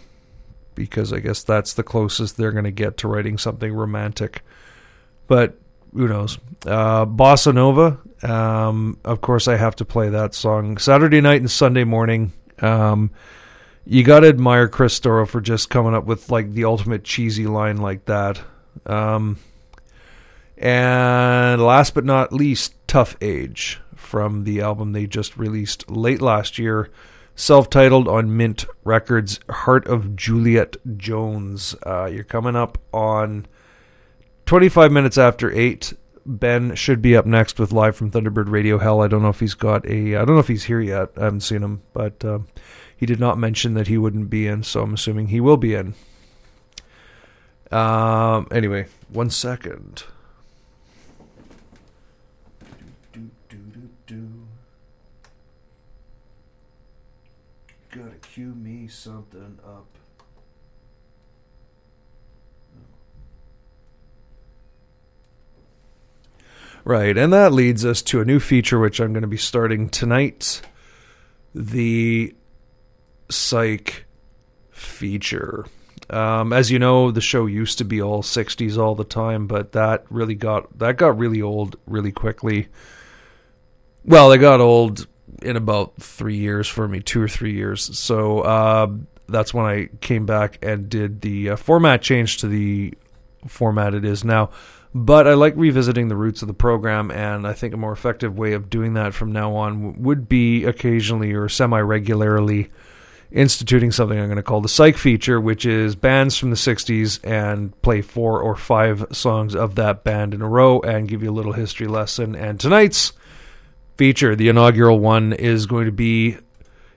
because 0.74 1.14
I 1.14 1.20
guess 1.20 1.42
that's 1.42 1.72
the 1.72 1.82
closest 1.82 2.36
they're 2.36 2.52
going 2.52 2.64
to 2.64 2.70
get 2.70 2.98
to 2.98 3.08
writing 3.08 3.38
something 3.38 3.72
romantic. 3.72 4.42
But 5.26 5.58
who 5.92 6.08
knows? 6.08 6.38
Uh, 6.66 7.06
Bossa 7.06 7.54
Nova, 7.54 7.98
um, 8.22 8.98
of 9.04 9.20
course, 9.20 9.48
I 9.48 9.56
have 9.56 9.76
to 9.76 9.84
play 9.84 10.08
that 10.10 10.34
song 10.34 10.78
Saturday 10.78 11.20
night 11.20 11.40
and 11.40 11.50
Sunday 11.50 11.84
morning. 11.84 12.32
Um, 12.60 13.10
you 13.86 14.02
got 14.02 14.20
to 14.20 14.28
admire 14.28 14.68
Chris 14.68 14.98
Storrow 14.98 15.28
for 15.28 15.40
just 15.40 15.68
coming 15.70 15.94
up 15.94 16.04
with 16.04 16.30
like 16.30 16.52
the 16.52 16.64
ultimate 16.64 17.04
cheesy 17.04 17.46
line 17.46 17.76
like 17.76 18.06
that. 18.06 18.40
Um, 18.86 19.38
and 20.56 21.62
last 21.62 21.94
but 21.94 22.04
not 22.04 22.32
least, 22.32 22.74
Tough 22.86 23.16
Age 23.20 23.80
from 23.94 24.44
the 24.44 24.60
album 24.60 24.92
they 24.92 25.06
just 25.06 25.36
released 25.36 25.90
late 25.90 26.22
last 26.22 26.58
year 26.58 26.90
self 27.34 27.68
titled 27.68 28.08
on 28.08 28.36
Mint 28.36 28.64
Records, 28.84 29.40
Heart 29.50 29.86
of 29.86 30.16
Juliet 30.16 30.76
Jones. 30.96 31.74
Uh, 31.84 32.06
you're 32.06 32.24
coming 32.24 32.56
up 32.56 32.78
on 32.92 33.46
25 34.46 34.92
minutes 34.92 35.18
after 35.18 35.50
8. 35.50 35.94
Ben 36.26 36.74
should 36.74 37.02
be 37.02 37.16
up 37.16 37.26
next 37.26 37.58
with 37.58 37.72
Live 37.72 37.96
from 37.96 38.10
Thunderbird 38.10 38.48
Radio 38.50 38.78
Hell. 38.78 39.02
I 39.02 39.08
don't 39.08 39.22
know 39.22 39.28
if 39.28 39.40
he's 39.40 39.54
got 39.54 39.86
a. 39.86 40.16
I 40.16 40.24
don't 40.24 40.34
know 40.34 40.38
if 40.38 40.48
he's 40.48 40.64
here 40.64 40.80
yet. 40.80 41.10
I 41.18 41.24
haven't 41.24 41.40
seen 41.40 41.62
him, 41.62 41.82
but 41.92 42.24
uh, 42.24 42.38
he 42.96 43.04
did 43.04 43.20
not 43.20 43.36
mention 43.36 43.74
that 43.74 43.88
he 43.88 43.98
wouldn't 43.98 44.30
be 44.30 44.46
in, 44.46 44.62
so 44.62 44.82
I'm 44.82 44.94
assuming 44.94 45.28
he 45.28 45.40
will 45.40 45.58
be 45.58 45.74
in. 45.74 45.94
Um. 47.70 48.48
Anyway, 48.50 48.86
one 49.10 49.28
second. 49.28 50.04
Gotta 57.94 58.16
cue 58.22 58.54
me 58.54 58.88
something 58.88 59.58
up. 59.64 59.93
Right, 66.84 67.16
and 67.16 67.32
that 67.32 67.52
leads 67.52 67.84
us 67.86 68.02
to 68.02 68.20
a 68.20 68.26
new 68.26 68.38
feature 68.38 68.78
which 68.78 69.00
I'm 69.00 69.14
going 69.14 69.22
to 69.22 69.28
be 69.28 69.38
starting 69.38 69.88
tonight 69.88 70.60
the 71.54 72.34
Psych 73.30 74.04
feature. 74.70 75.64
Um, 76.10 76.52
as 76.52 76.70
you 76.70 76.78
know, 76.78 77.10
the 77.10 77.22
show 77.22 77.46
used 77.46 77.78
to 77.78 77.84
be 77.84 78.02
all 78.02 78.22
60s 78.22 78.76
all 78.76 78.94
the 78.94 79.04
time, 79.04 79.46
but 79.46 79.72
that 79.72 80.04
really 80.10 80.34
got 80.34 80.78
that 80.78 80.98
got 80.98 81.16
really 81.16 81.40
old 81.40 81.76
really 81.86 82.12
quickly. 82.12 82.68
Well, 84.04 84.30
it 84.32 84.38
got 84.38 84.60
old 84.60 85.06
in 85.40 85.56
about 85.56 85.94
three 86.02 86.36
years 86.36 86.68
for 86.68 86.86
me, 86.86 87.00
two 87.00 87.22
or 87.22 87.28
three 87.28 87.54
years. 87.54 87.98
So 87.98 88.40
uh, 88.40 88.88
that's 89.26 89.54
when 89.54 89.64
I 89.64 89.88
came 90.02 90.26
back 90.26 90.58
and 90.62 90.90
did 90.90 91.22
the 91.22 91.50
uh, 91.50 91.56
format 91.56 92.02
change 92.02 92.38
to 92.38 92.48
the 92.48 92.92
format 93.46 93.94
it 93.94 94.04
is 94.04 94.24
now. 94.24 94.50
But 94.94 95.26
I 95.26 95.34
like 95.34 95.54
revisiting 95.56 96.06
the 96.06 96.16
roots 96.16 96.40
of 96.42 96.46
the 96.46 96.54
program, 96.54 97.10
and 97.10 97.48
I 97.48 97.52
think 97.52 97.74
a 97.74 97.76
more 97.76 97.92
effective 97.92 98.38
way 98.38 98.52
of 98.52 98.70
doing 98.70 98.94
that 98.94 99.12
from 99.12 99.32
now 99.32 99.56
on 99.56 100.00
would 100.02 100.28
be 100.28 100.64
occasionally 100.64 101.32
or 101.32 101.48
semi 101.48 101.80
regularly 101.80 102.70
instituting 103.32 103.90
something 103.90 104.16
I'm 104.16 104.26
going 104.26 104.36
to 104.36 104.42
call 104.44 104.60
the 104.60 104.68
Psych 104.68 104.96
feature, 104.96 105.40
which 105.40 105.66
is 105.66 105.96
bands 105.96 106.38
from 106.38 106.50
the 106.50 106.56
60s 106.56 107.18
and 107.24 107.80
play 107.82 108.00
four 108.00 108.40
or 108.40 108.54
five 108.54 109.04
songs 109.10 109.56
of 109.56 109.74
that 109.74 110.04
band 110.04 110.32
in 110.32 110.40
a 110.40 110.48
row 110.48 110.80
and 110.80 111.08
give 111.08 111.24
you 111.24 111.30
a 111.30 111.32
little 111.32 111.54
history 111.54 111.88
lesson. 111.88 112.36
And 112.36 112.60
tonight's 112.60 113.12
feature, 113.96 114.36
the 114.36 114.48
inaugural 114.48 115.00
one, 115.00 115.32
is 115.32 115.66
going 115.66 115.86
to 115.86 115.92
be 115.92 116.38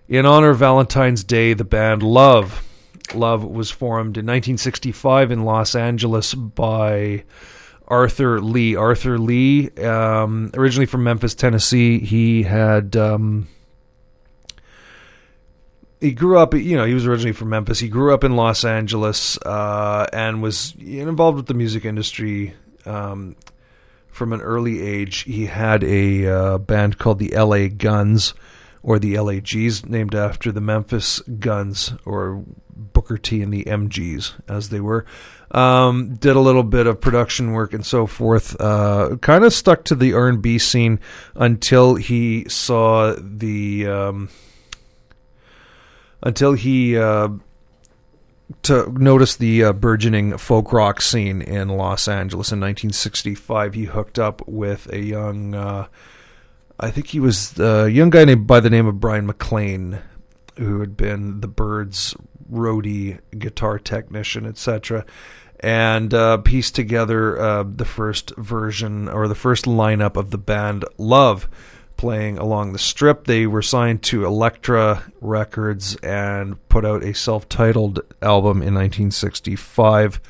in 0.08 0.28
honor 0.28 0.52
of 0.52 0.60
Valentine's 0.60 1.24
Day, 1.24 1.54
the 1.54 1.64
band 1.64 2.04
Love. 2.04 2.64
Love 3.16 3.43
was 3.43 3.72
formed 3.72 4.18
in 4.18 4.26
1965 4.26 5.32
in 5.32 5.43
Los 5.43 5.74
Angeles 5.74 6.36
by 6.36 7.24
Arthur 7.88 8.41
Lee. 8.41 8.75
Arthur 8.75 9.17
Lee, 9.17 9.69
um, 9.77 10.51
originally 10.53 10.85
from 10.85 11.03
Memphis, 11.03 11.35
Tennessee, 11.35 11.99
he 11.99 12.43
had. 12.43 12.95
Um, 12.95 13.47
he 15.99 16.11
grew 16.11 16.38
up, 16.38 16.53
you 16.53 16.77
know, 16.77 16.85
he 16.85 16.93
was 16.93 17.07
originally 17.07 17.33
from 17.33 17.49
Memphis. 17.49 17.79
He 17.79 17.88
grew 17.88 18.13
up 18.13 18.23
in 18.23 18.35
Los 18.35 18.63
Angeles 18.63 19.38
uh, 19.39 20.05
and 20.13 20.43
was 20.43 20.75
involved 20.75 21.38
with 21.38 21.47
the 21.47 21.55
music 21.55 21.85
industry 21.85 22.53
um, 22.85 23.35
from 24.07 24.31
an 24.31 24.41
early 24.41 24.81
age. 24.81 25.23
He 25.23 25.47
had 25.47 25.83
a 25.83 26.27
uh, 26.27 26.57
band 26.59 26.99
called 26.99 27.17
the 27.17 27.29
LA 27.35 27.67
Guns 27.67 28.35
or 28.88 28.99
the 28.99 29.19
LAGs, 29.19 29.85
named 29.85 30.15
after 30.15 30.49
the 30.49 30.61
Memphis 30.61 31.19
Guns 31.19 31.91
or 32.05 32.45
Booker 32.73 33.17
T 33.17 33.41
and 33.41 33.53
the 33.53 33.65
MGs, 33.65 34.31
as 34.47 34.69
they 34.69 34.79
were. 34.79 35.05
Um, 35.51 36.15
did 36.15 36.38
a 36.38 36.39
little 36.39 36.63
bit 36.63 36.88
of 36.88 37.01
production 37.01 37.51
work 37.51 37.73
and 37.73 37.85
so 37.85 38.07
forth. 38.07 38.55
Uh, 38.61 39.17
kind 39.19 39.43
of 39.43 39.51
stuck 39.51 39.83
to 39.85 39.95
the 39.95 40.13
R&B 40.13 40.57
scene 40.57 41.01
until 41.35 41.95
he 41.95 42.47
saw 42.47 43.13
the 43.19 43.88
um, 43.88 44.29
until 46.23 46.53
he 46.53 46.97
uh, 46.97 47.27
to 48.63 48.89
notice 48.93 49.35
the 49.35 49.65
uh, 49.65 49.73
burgeoning 49.73 50.38
folk 50.38 50.71
rock 50.71 51.01
scene 51.01 51.41
in 51.41 51.67
Los 51.67 52.07
Angeles 52.07 52.53
in 52.53 52.61
1965. 52.61 53.73
He 53.73 53.83
hooked 53.83 54.17
up 54.17 54.47
with 54.47 54.91
a 54.93 54.99
young, 55.01 55.53
uh, 55.53 55.88
I 56.80 56.91
think 56.91 57.07
he 57.07 57.19
was 57.19 57.59
a 57.59 57.89
young 57.89 58.09
guy 58.09 58.25
named 58.25 58.45
by 58.45 58.59
the 58.59 58.69
name 58.69 58.86
of 58.86 58.99
Bryan 58.99 59.25
MacLean, 59.25 59.99
who 60.57 60.80
had 60.80 60.95
been 60.95 61.41
the 61.41 61.47
Byrds 61.47 62.15
roadie, 62.51 63.19
guitar 63.38 63.80
technician, 63.80 64.45
etc. 64.45 65.05
And 65.59 66.13
uh, 66.13 66.38
pieced 66.38 66.75
together 66.75 67.39
uh, 67.39 67.63
the 67.63 67.86
first 67.86 68.36
version 68.38 69.09
or 69.09 69.28
the 69.28 69.36
first 69.36 69.65
lineup 69.65 70.15
of 70.15 70.30
the 70.30 70.38
band 70.38 70.86
Love 70.97 71.49
playing 71.97 72.38
along 72.38 72.73
the 72.73 72.80
strip. 72.80 73.25
They 73.25 73.47
were 73.47 73.63
signed 73.63 74.03
to 74.03 74.23
Elektra 74.23 75.11
Records 75.19 75.95
and 75.97 76.55
put 76.69 76.86
out 76.86 77.03
a 77.03 77.13
self 77.13 77.49
titled 77.49 78.01
album 78.21 78.57
in 78.57 78.75
1965. 78.75 80.21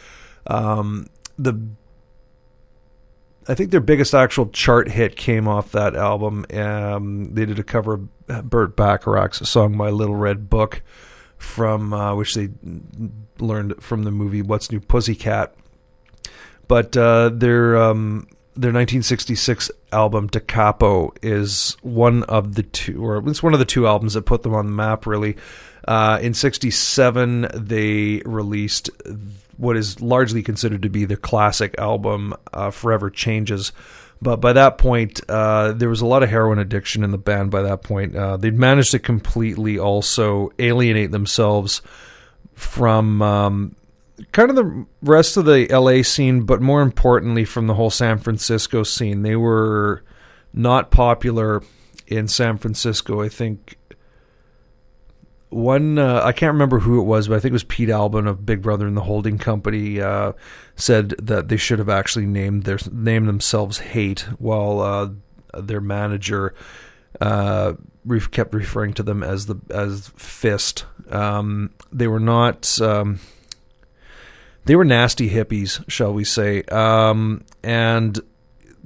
Um, 0.47 1.07
the 1.37 1.59
I 3.47 3.55
think 3.55 3.71
their 3.71 3.79
biggest 3.79 4.13
actual 4.13 4.47
chart 4.47 4.89
hit 4.89 5.15
came 5.15 5.47
off 5.47 5.71
that 5.71 5.95
album. 5.95 6.45
Um, 6.53 7.33
they 7.33 7.45
did 7.45 7.59
a 7.59 7.63
cover 7.63 7.93
of 8.27 8.49
Burt 8.49 8.75
Bacharach's 8.75 9.47
song 9.47 9.77
"My 9.77 9.89
Little 9.89 10.15
Red 10.15 10.49
Book," 10.49 10.81
from 11.37 11.93
uh, 11.93 12.15
which 12.15 12.35
they 12.35 12.49
learned 13.39 13.81
from 13.81 14.03
the 14.03 14.11
movie 14.11 14.41
"What's 14.41 14.71
New 14.71 14.81
Pussycat." 14.81 15.55
But 16.67 16.97
uh, 16.97 17.29
their 17.29 17.77
um, 17.77 18.27
their 18.55 18.73
1966 18.73 19.71
album 19.93 20.27
"Da 20.27 20.41
Capo" 20.41 21.13
is 21.21 21.77
one 21.81 22.23
of 22.23 22.55
the 22.55 22.63
two, 22.63 23.05
or 23.05 23.23
it's 23.29 23.43
one 23.43 23.53
of 23.53 23.59
the 23.59 23.65
two 23.65 23.87
albums 23.87 24.15
that 24.15 24.23
put 24.23 24.43
them 24.43 24.53
on 24.53 24.65
the 24.65 24.73
map. 24.73 25.05
Really, 25.05 25.37
uh, 25.87 26.19
in 26.21 26.33
'67 26.33 27.47
they 27.53 28.21
released 28.25 28.89
what 29.57 29.77
is 29.77 30.01
largely 30.01 30.41
considered 30.41 30.83
to 30.83 30.89
be 30.89 31.05
their 31.05 31.17
classic 31.17 31.75
album, 31.77 32.33
uh, 32.53 32.71
"Forever 32.71 33.09
Changes." 33.09 33.71
But 34.21 34.37
by 34.37 34.53
that 34.53 34.77
point, 34.77 35.21
uh, 35.29 35.73
there 35.73 35.89
was 35.89 36.01
a 36.01 36.05
lot 36.05 36.23
of 36.23 36.29
heroin 36.29 36.59
addiction 36.59 37.03
in 37.03 37.11
the 37.11 37.17
band. 37.17 37.51
By 37.51 37.61
that 37.63 37.83
point, 37.83 38.15
uh, 38.15 38.37
they'd 38.37 38.57
managed 38.57 38.91
to 38.91 38.99
completely 38.99 39.77
also 39.77 40.51
alienate 40.57 41.11
themselves 41.11 41.81
from 42.53 43.21
um, 43.21 43.75
kind 44.31 44.49
of 44.49 44.55
the 44.55 44.85
rest 45.01 45.37
of 45.37 45.45
the 45.45 45.67
LA 45.69 46.01
scene, 46.01 46.41
but 46.41 46.61
more 46.61 46.81
importantly, 46.81 47.45
from 47.45 47.67
the 47.67 47.75
whole 47.75 47.91
San 47.91 48.17
Francisco 48.17 48.83
scene. 48.83 49.21
They 49.21 49.35
were 49.35 50.03
not 50.53 50.89
popular 50.89 51.61
in 52.07 52.27
San 52.27 52.57
Francisco. 52.57 53.21
I 53.21 53.29
think 53.29 53.77
one, 55.49 55.97
uh, 55.97 56.21
I 56.23 56.33
can't 56.33 56.53
remember 56.53 56.79
who 56.79 56.99
it 56.99 57.05
was, 57.05 57.27
but 57.27 57.35
I 57.35 57.39
think 57.39 57.51
it 57.51 57.53
was 57.53 57.63
Pete 57.63 57.89
Albin 57.89 58.27
of 58.27 58.45
Big 58.45 58.61
Brother 58.61 58.85
and 58.85 58.97
the 58.97 59.01
Holding 59.01 59.37
Company 59.37 60.01
uh, 60.01 60.33
said 60.75 61.09
that 61.21 61.47
they 61.47 61.57
should 61.57 61.79
have 61.79 61.89
actually 61.89 62.25
named 62.25 62.63
their 62.63 62.79
named 62.91 63.27
themselves 63.27 63.79
Hate, 63.79 64.21
while 64.39 64.79
uh, 64.81 65.09
their 65.53 65.81
manager 65.81 66.53
uh, 67.21 67.73
kept 68.31 68.53
referring 68.53 68.93
to 68.93 69.03
them 69.03 69.23
as 69.23 69.45
the 69.45 69.57
as 69.69 70.09
Fist. 70.17 70.85
Um, 71.09 71.71
they 71.91 72.07
were 72.07 72.19
not. 72.19 72.79
Um, 72.81 73.19
they 74.65 74.75
were 74.75 74.85
nasty 74.85 75.29
hippies, 75.29 75.89
shall 75.89 76.13
we 76.13 76.25
say? 76.25 76.61
Um, 76.63 77.45
and 77.63 78.19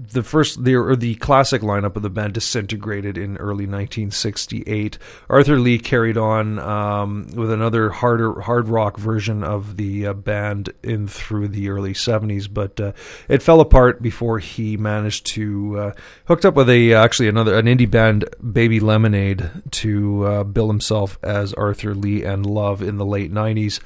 the 0.09 0.23
first 0.23 0.63
the 0.63 0.75
or 0.75 0.95
the 0.95 1.15
classic 1.15 1.61
lineup 1.61 1.95
of 1.95 2.01
the 2.01 2.09
band 2.09 2.33
disintegrated 2.33 3.17
in 3.17 3.37
early 3.37 3.65
1968. 3.65 4.97
Arthur 5.29 5.59
Lee 5.59 5.77
carried 5.77 6.17
on 6.17 6.59
um, 6.59 7.27
with 7.35 7.51
another 7.51 7.89
harder 7.89 8.41
hard 8.41 8.67
rock 8.67 8.97
version 8.97 9.43
of 9.43 9.77
the 9.77 10.07
uh, 10.07 10.13
band 10.13 10.71
in 10.81 11.07
through 11.07 11.49
the 11.49 11.69
early 11.69 11.93
70s, 11.93 12.51
but 12.51 12.79
uh, 12.79 12.93
it 13.27 13.43
fell 13.43 13.59
apart 13.59 14.01
before 14.01 14.39
he 14.39 14.77
managed 14.77 15.25
to 15.27 15.79
uh, 15.79 15.91
hooked 16.25 16.45
up 16.45 16.55
with 16.55 16.69
a 16.69 16.93
actually 16.93 17.27
another 17.27 17.57
an 17.57 17.65
indie 17.65 17.89
band, 17.89 18.25
Baby 18.51 18.79
Lemonade, 18.79 19.49
to 19.71 20.25
uh, 20.25 20.43
bill 20.43 20.67
himself 20.67 21.19
as 21.21 21.53
Arthur 21.53 21.93
Lee 21.93 22.23
and 22.23 22.45
Love 22.45 22.81
in 22.81 22.97
the 22.97 23.05
late 23.05 23.31
90s, 23.31 23.79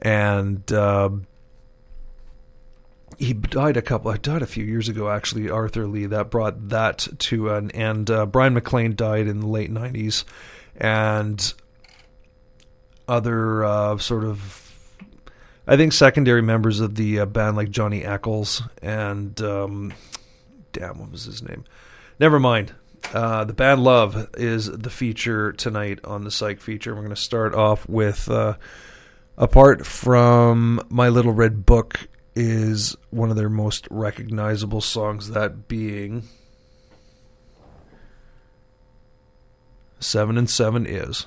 and. 0.00 0.72
He 3.18 3.32
died 3.32 3.76
a 3.76 3.82
couple. 3.82 4.12
Died 4.14 4.42
a 4.42 4.46
few 4.46 4.64
years 4.64 4.88
ago, 4.88 5.10
actually. 5.10 5.48
Arthur 5.48 5.86
Lee 5.86 6.06
that 6.06 6.30
brought 6.30 6.68
that 6.68 7.06
to 7.18 7.50
an 7.50 7.70
end. 7.70 8.10
Uh, 8.10 8.26
Bryan 8.26 8.54
MacLean 8.54 8.94
died 8.94 9.26
in 9.26 9.40
the 9.40 9.46
late 9.46 9.70
'90s, 9.70 10.24
and 10.76 11.54
other 13.08 13.64
uh, 13.64 13.98
sort 13.98 14.24
of, 14.24 14.72
I 15.66 15.76
think, 15.76 15.92
secondary 15.92 16.42
members 16.42 16.80
of 16.80 16.96
the 16.96 17.20
uh, 17.20 17.26
band 17.26 17.56
like 17.56 17.70
Johnny 17.70 18.04
Echols 18.04 18.62
and 18.82 19.40
um, 19.40 19.94
damn, 20.72 20.98
what 20.98 21.10
was 21.10 21.24
his 21.24 21.42
name? 21.42 21.64
Never 22.18 22.38
mind. 22.38 22.74
Uh, 23.14 23.44
the 23.44 23.52
band 23.52 23.84
Love 23.84 24.30
is 24.36 24.66
the 24.66 24.90
feature 24.90 25.52
tonight 25.52 26.00
on 26.04 26.24
the 26.24 26.30
Psych 26.30 26.60
feature. 26.60 26.94
We're 26.94 27.02
going 27.02 27.14
to 27.14 27.20
start 27.20 27.54
off 27.54 27.88
with. 27.88 28.28
Uh, 28.28 28.56
apart 29.38 29.86
from 29.86 30.80
My 30.88 31.08
Little 31.08 31.32
Red 31.32 31.66
Book 31.66 32.08
is 32.36 32.94
one 33.10 33.30
of 33.30 33.36
their 33.36 33.48
most 33.48 33.88
recognizable 33.90 34.82
songs, 34.82 35.30
that 35.30 35.66
being 35.66 36.22
Seven 39.98 40.36
and 40.36 40.48
Seven 40.48 40.86
is. 40.86 41.26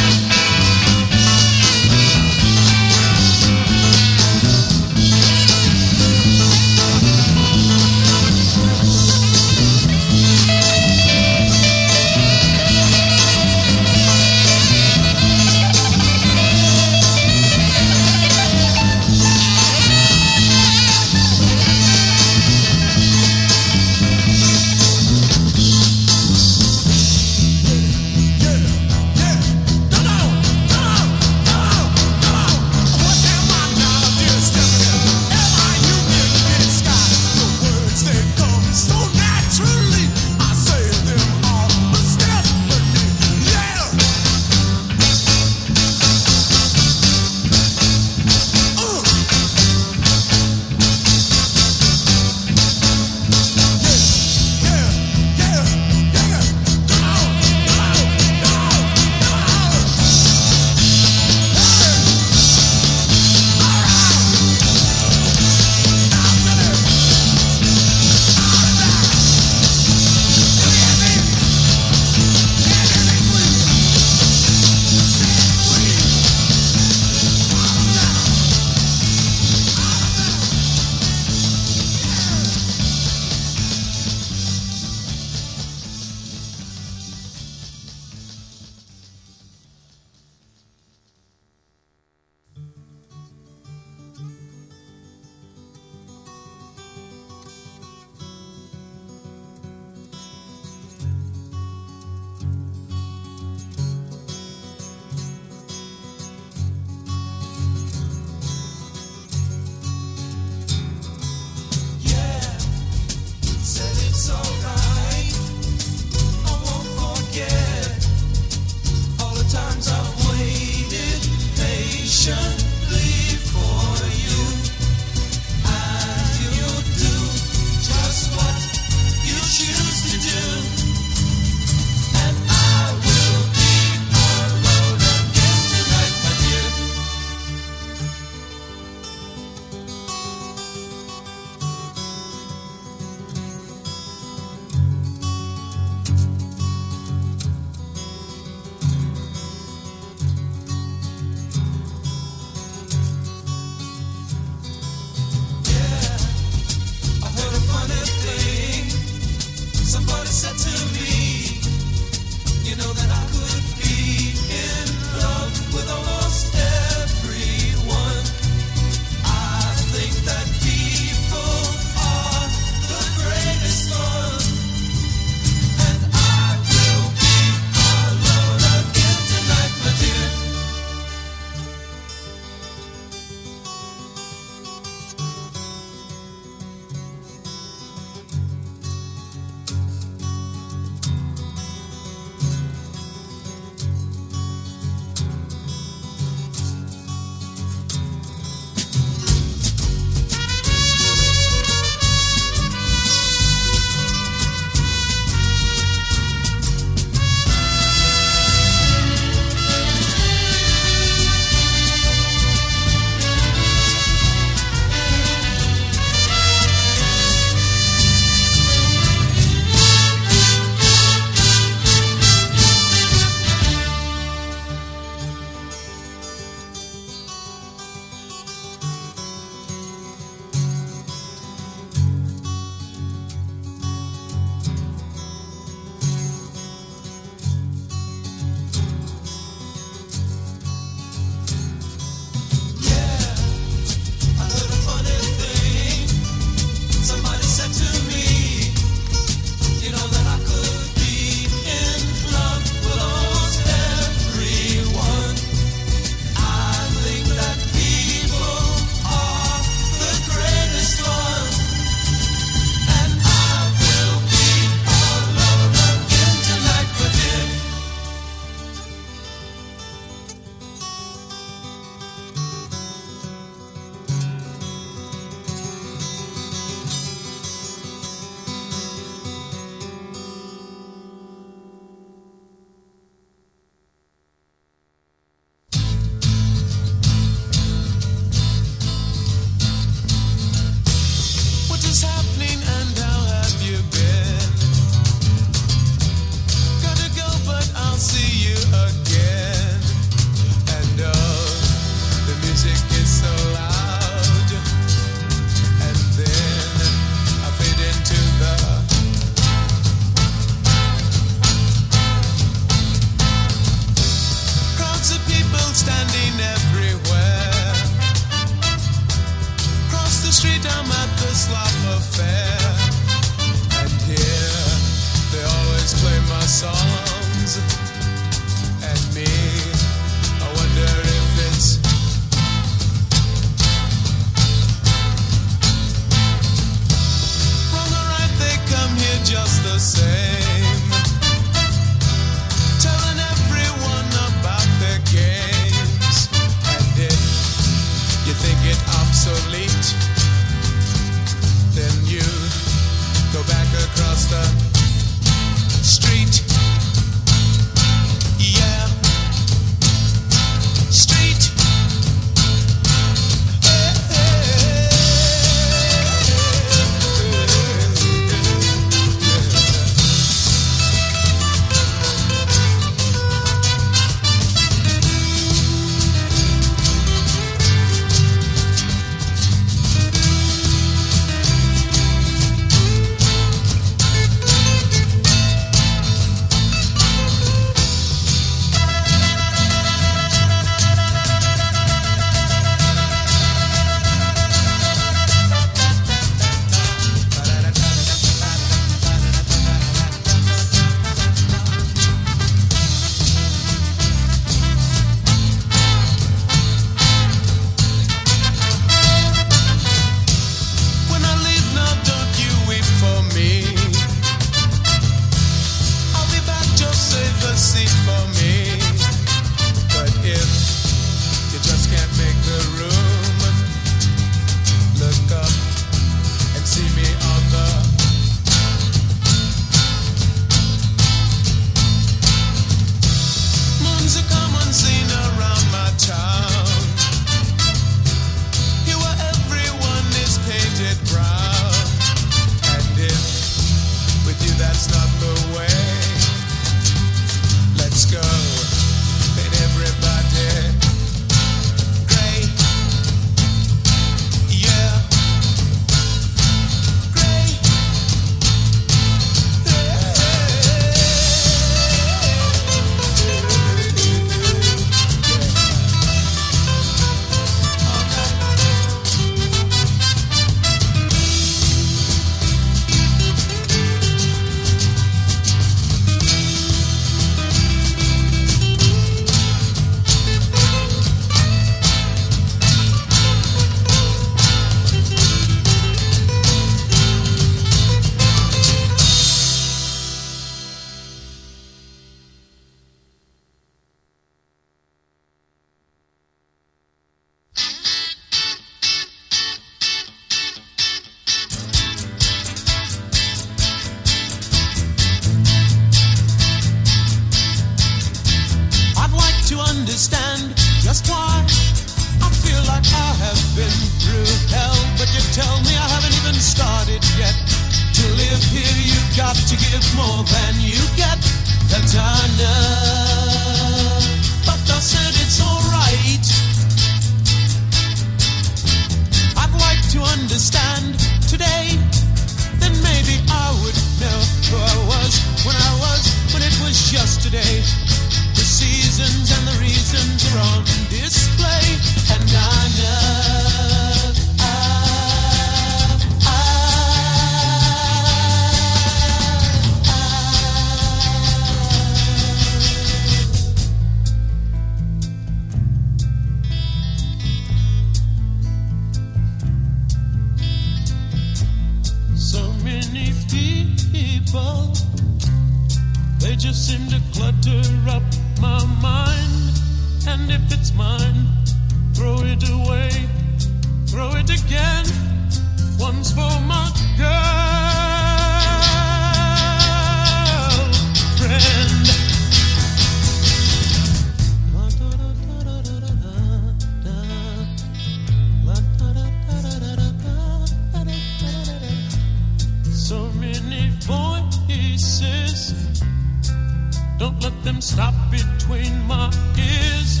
stop 597.62 597.94
between 598.10 598.74
my 598.88 599.06
ears, 599.38 600.00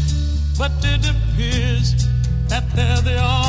but 0.58 0.72
it 0.82 1.08
appears 1.08 1.94
that 2.48 2.64
there 2.74 3.00
they 3.02 3.16
are. 3.16 3.41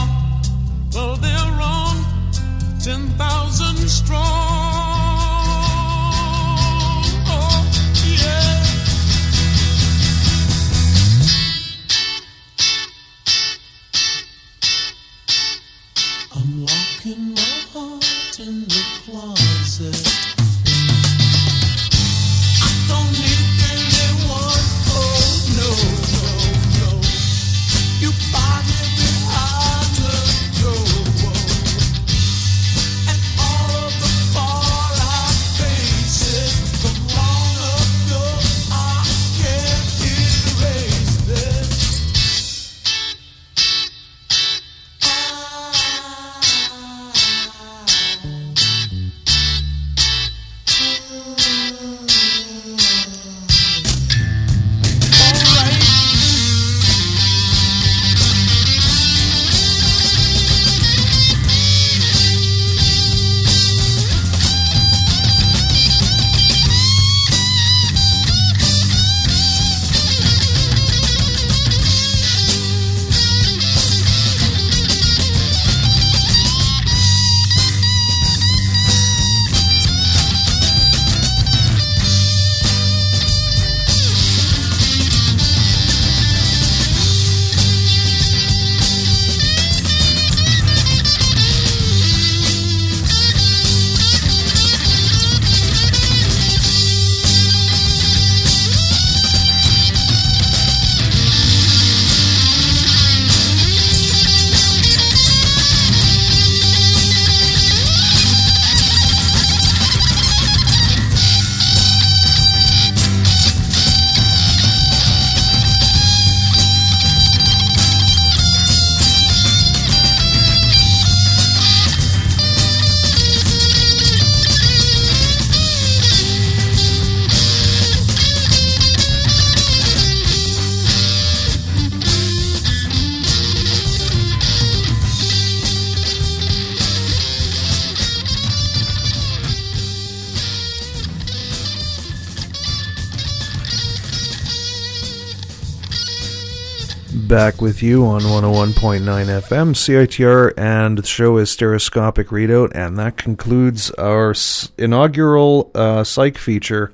Back 147.34 147.62
with 147.62 147.82
you 147.82 148.06
on 148.06 148.22
101.9 148.22 149.02
FM, 149.02 149.74
CITR, 149.74 150.54
and 150.56 151.00
the 151.00 151.04
show 151.04 151.38
is 151.38 151.50
Stereoscopic 151.50 152.28
Readout, 152.28 152.74
and 152.76 153.00
that 153.00 153.18
concludes 153.18 153.90
our 153.90 154.36
inaugural 154.78 155.72
uh, 155.74 156.04
psych 156.04 156.38
feature 156.38 156.94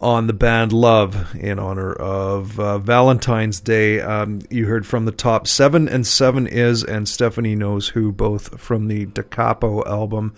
on 0.00 0.28
the 0.28 0.32
band 0.32 0.72
Love 0.72 1.34
in 1.34 1.58
honor 1.58 1.92
of 1.92 2.60
uh, 2.60 2.78
Valentine's 2.78 3.58
Day. 3.58 4.00
Um, 4.00 4.42
you 4.50 4.66
heard 4.66 4.86
from 4.86 5.04
the 5.04 5.10
top 5.10 5.48
seven, 5.48 5.88
and 5.88 6.06
seven 6.06 6.46
is, 6.46 6.84
and 6.84 7.08
Stephanie 7.08 7.56
knows 7.56 7.88
who, 7.88 8.12
both 8.12 8.60
from 8.60 8.86
the 8.86 9.06
Da 9.06 9.24
Capo 9.24 9.84
album 9.84 10.36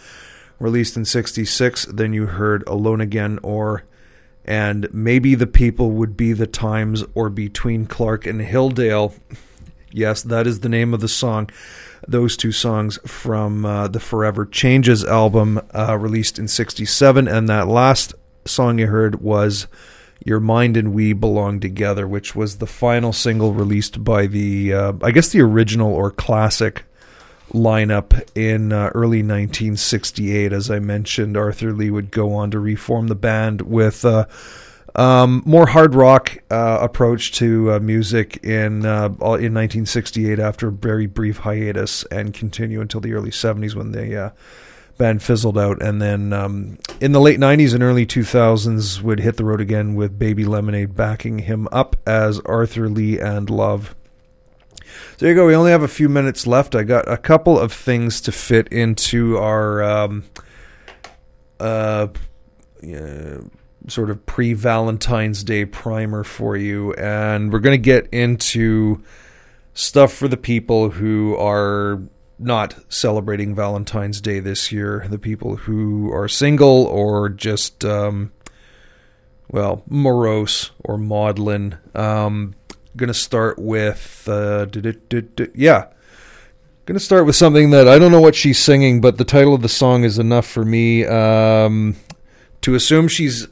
released 0.59 0.96
in 0.96 1.05
66. 1.05 1.84
Then 1.84 2.14
you 2.14 2.24
heard 2.24 2.66
Alone 2.66 3.02
Again 3.02 3.40
or 3.42 3.84
and 4.48 4.88
maybe 4.94 5.34
the 5.34 5.46
people 5.46 5.90
would 5.90 6.16
be 6.16 6.32
the 6.32 6.46
times 6.46 7.04
or 7.14 7.28
between 7.28 7.84
Clark 7.84 8.26
and 8.26 8.40
Hilldale. 8.40 9.12
Yes, 9.92 10.22
that 10.22 10.46
is 10.46 10.60
the 10.60 10.70
name 10.70 10.94
of 10.94 11.00
the 11.00 11.08
song. 11.08 11.50
Those 12.08 12.34
two 12.34 12.52
songs 12.52 12.98
from 13.06 13.66
uh, 13.66 13.88
the 13.88 14.00
Forever 14.00 14.46
Changes 14.46 15.04
album, 15.04 15.60
uh, 15.74 15.98
released 15.98 16.38
in 16.38 16.48
'67, 16.48 17.28
and 17.28 17.46
that 17.48 17.68
last 17.68 18.14
song 18.46 18.78
you 18.78 18.86
heard 18.86 19.20
was 19.20 19.66
"Your 20.24 20.40
Mind 20.40 20.78
and 20.78 20.94
We 20.94 21.12
Belong 21.12 21.60
Together," 21.60 22.08
which 22.08 22.34
was 22.34 22.56
the 22.56 22.66
final 22.66 23.12
single 23.12 23.52
released 23.52 24.02
by 24.02 24.26
the, 24.26 24.72
uh, 24.72 24.92
I 25.02 25.10
guess, 25.10 25.28
the 25.28 25.42
original 25.42 25.92
or 25.92 26.10
classic 26.10 26.84
lineup 27.48 28.28
in 28.34 28.72
uh, 28.72 28.90
early 28.94 29.22
1968. 29.22 30.52
As 30.52 30.70
I 30.70 30.78
mentioned, 30.78 31.36
Arthur 31.36 31.72
Lee 31.72 31.90
would 31.90 32.10
go 32.10 32.32
on 32.34 32.50
to 32.50 32.58
reform 32.58 33.08
the 33.08 33.14
band 33.14 33.62
with 33.62 34.04
uh, 34.04 34.26
um, 34.94 35.42
more 35.44 35.66
hard 35.66 35.94
rock 35.94 36.38
uh, 36.50 36.78
approach 36.80 37.32
to 37.32 37.72
uh, 37.72 37.78
music 37.78 38.38
in 38.44 38.84
uh, 38.84 39.06
in 39.06 39.54
1968 39.54 40.38
after 40.38 40.68
a 40.68 40.72
very 40.72 41.06
brief 41.06 41.38
hiatus 41.38 42.04
and 42.04 42.34
continue 42.34 42.80
until 42.80 43.00
the 43.00 43.12
early 43.12 43.30
70s 43.30 43.74
when 43.74 43.92
the 43.92 44.16
uh, 44.16 44.30
band 44.96 45.22
fizzled 45.22 45.56
out. 45.56 45.80
And 45.80 46.02
then 46.02 46.32
um, 46.32 46.78
in 47.00 47.12
the 47.12 47.20
late 47.20 47.38
90s 47.38 47.74
and 47.74 47.82
early 47.82 48.06
2000s 48.06 49.00
would 49.00 49.20
hit 49.20 49.36
the 49.36 49.44
road 49.44 49.60
again 49.60 49.94
with 49.94 50.18
Baby 50.18 50.44
Lemonade 50.44 50.96
backing 50.96 51.40
him 51.40 51.68
up 51.70 51.96
as 52.06 52.40
Arthur 52.40 52.88
Lee 52.88 53.20
and 53.20 53.48
Love. 53.48 53.94
So 55.12 55.27
there 55.27 55.31
you 55.31 55.35
go. 55.35 55.47
We 55.47 55.55
only 55.55 55.70
have 55.70 55.82
a 55.82 55.89
few 55.89 56.09
minutes 56.09 56.47
left. 56.47 56.74
I 56.74 56.82
got 56.82 57.10
a 57.10 57.16
couple 57.16 57.59
of 57.59 57.73
things 57.73 58.20
to 58.23 58.32
fit 58.32 58.69
into 58.69 59.39
our 59.39 59.82
um, 59.82 60.24
uh, 61.60 62.09
yeah, 62.82 63.39
sort 63.89 64.10
of 64.10 64.24
pre 64.27 64.52
Valentine's 64.52 65.43
Day 65.44 65.65
primer 65.65 66.24
for 66.24 66.56
you. 66.56 66.93
And 66.94 67.52
we're 67.52 67.59
going 67.59 67.74
to 67.74 67.82
get 67.82 68.09
into 68.12 69.02
stuff 69.74 70.12
for 70.12 70.28
the 70.28 70.36
people 70.36 70.90
who 70.90 71.36
are 71.36 72.02
not 72.39 72.77
celebrating 72.89 73.55
Valentine's 73.55 74.20
Day 74.20 74.40
this 74.40 74.70
year, 74.70 75.06
the 75.09 75.19
people 75.19 75.56
who 75.56 76.12
are 76.12 76.28
single 76.28 76.85
or 76.86 77.28
just, 77.28 77.85
um, 77.85 78.32
well, 79.48 79.82
morose 79.89 80.70
or 80.85 80.98
maudlin. 80.98 81.78
Um, 81.94 82.55
going 82.98 83.08
to 83.08 83.14
start 83.14 83.58
with, 83.58 84.28
uh, 84.28 84.66
yeah. 85.54 85.86
Going 86.84 86.98
to 86.98 87.04
start 87.04 87.26
with 87.26 87.36
something 87.36 87.70
that 87.70 87.86
I 87.86 87.98
don't 87.98 88.12
know 88.12 88.20
what 88.20 88.34
she's 88.34 88.58
singing, 88.58 89.00
but 89.00 89.18
the 89.18 89.24
title 89.24 89.54
of 89.54 89.62
the 89.62 89.68
song 89.68 90.04
is 90.04 90.18
enough 90.18 90.46
for 90.46 90.64
me 90.64 91.04
um, 91.04 91.96
to 92.62 92.74
assume 92.74 93.08
she's 93.08 93.46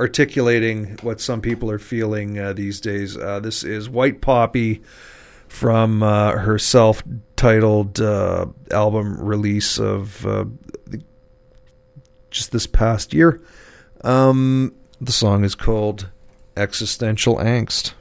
articulating 0.00 0.98
what 1.02 1.20
some 1.20 1.40
people 1.40 1.70
are 1.70 1.78
feeling 1.78 2.38
uh, 2.38 2.52
these 2.52 2.80
days. 2.80 3.16
Uh, 3.16 3.40
this 3.40 3.64
is 3.64 3.88
White 3.88 4.20
Poppy 4.20 4.82
from 5.48 6.02
uh, 6.02 6.38
her 6.38 6.58
self-titled 6.58 8.00
uh, 8.00 8.46
album 8.70 9.20
release 9.20 9.78
of 9.78 10.24
uh, 10.26 10.44
the- 10.86 11.02
just 12.30 12.52
this 12.52 12.66
past 12.66 13.12
year. 13.12 13.42
Um, 14.04 14.74
the 15.00 15.12
song 15.12 15.44
is 15.44 15.54
called 15.54 16.08
"Existential 16.56 17.36
Angst." 17.36 17.92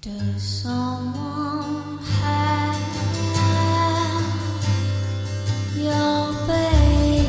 Does 0.00 0.62
someone 0.62 1.98
have 1.98 2.78
your 5.74 6.32
baby? 6.46 7.24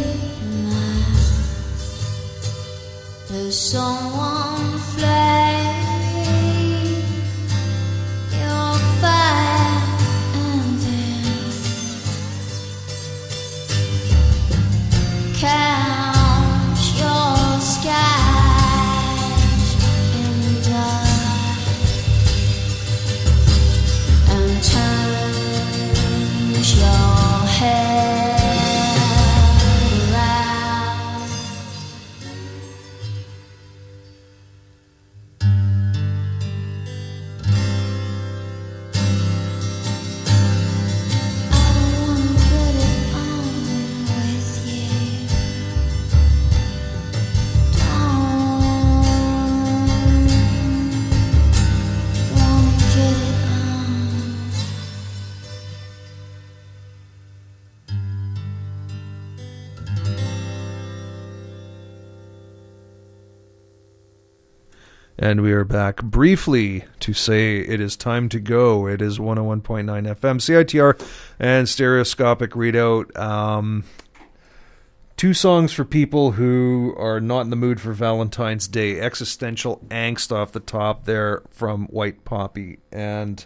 Does 3.28 3.60
someone 3.60 4.29
And 65.30 65.42
we 65.42 65.52
are 65.52 65.64
back 65.64 66.02
briefly 66.02 66.86
to 67.02 67.14
say 67.14 67.60
it 67.60 67.80
is 67.80 67.96
time 67.96 68.30
to 68.30 68.40
go. 68.40 68.88
It 68.88 69.00
is 69.00 69.20
101.9 69.20 69.62
FM, 69.62 70.16
CITR, 70.18 71.00
and 71.38 71.70
stereoscopic 71.70 72.54
readout. 72.54 73.16
Um, 73.16 73.84
two 75.18 75.36
songs 75.36 75.72
for 75.72 75.86
people 75.86 76.32
who 76.32 76.96
are 76.98 77.20
not 77.20 77.42
in 77.42 77.52
the 77.52 77.56
mood 77.56 77.80
for 77.80 77.94
Valentine's 77.94 78.68
Day. 78.68 79.00
Existential 79.00 79.78
angst 79.90 80.32
off 80.32 80.52
the 80.52 80.60
top 80.60 81.06
there 81.06 81.44
from 81.52 81.86
White 81.90 82.26
Poppy. 82.26 82.80
And 82.92 83.46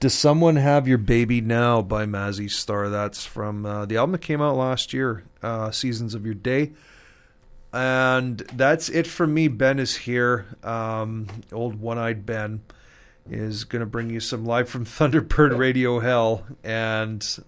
Does 0.00 0.12
Someone 0.12 0.56
Have 0.56 0.88
Your 0.88 0.98
Baby 0.98 1.40
Now 1.40 1.82
by 1.82 2.04
Mazzy 2.04 2.50
Star. 2.50 2.88
That's 2.88 3.24
from 3.24 3.64
uh, 3.64 3.86
the 3.86 3.96
album 3.96 4.10
that 4.10 4.22
came 4.22 4.42
out 4.42 4.56
last 4.56 4.92
year, 4.92 5.22
uh, 5.40 5.70
Seasons 5.70 6.16
of 6.16 6.24
Your 6.24 6.34
Day. 6.34 6.72
And 7.76 8.38
that's 8.54 8.88
it 8.88 9.06
for 9.06 9.26
me. 9.26 9.48
Ben 9.48 9.78
is 9.78 9.96
here. 9.96 10.46
Um, 10.64 11.26
old 11.52 11.78
one 11.78 11.98
eyed 11.98 12.24
Ben 12.24 12.62
is 13.28 13.64
going 13.64 13.80
to 13.80 13.86
bring 13.86 14.08
you 14.08 14.18
some 14.18 14.46
live 14.46 14.70
from 14.70 14.84
Thunderbird 14.86 15.58
Radio 15.58 16.00
Hell. 16.00 16.46
And. 16.64 17.44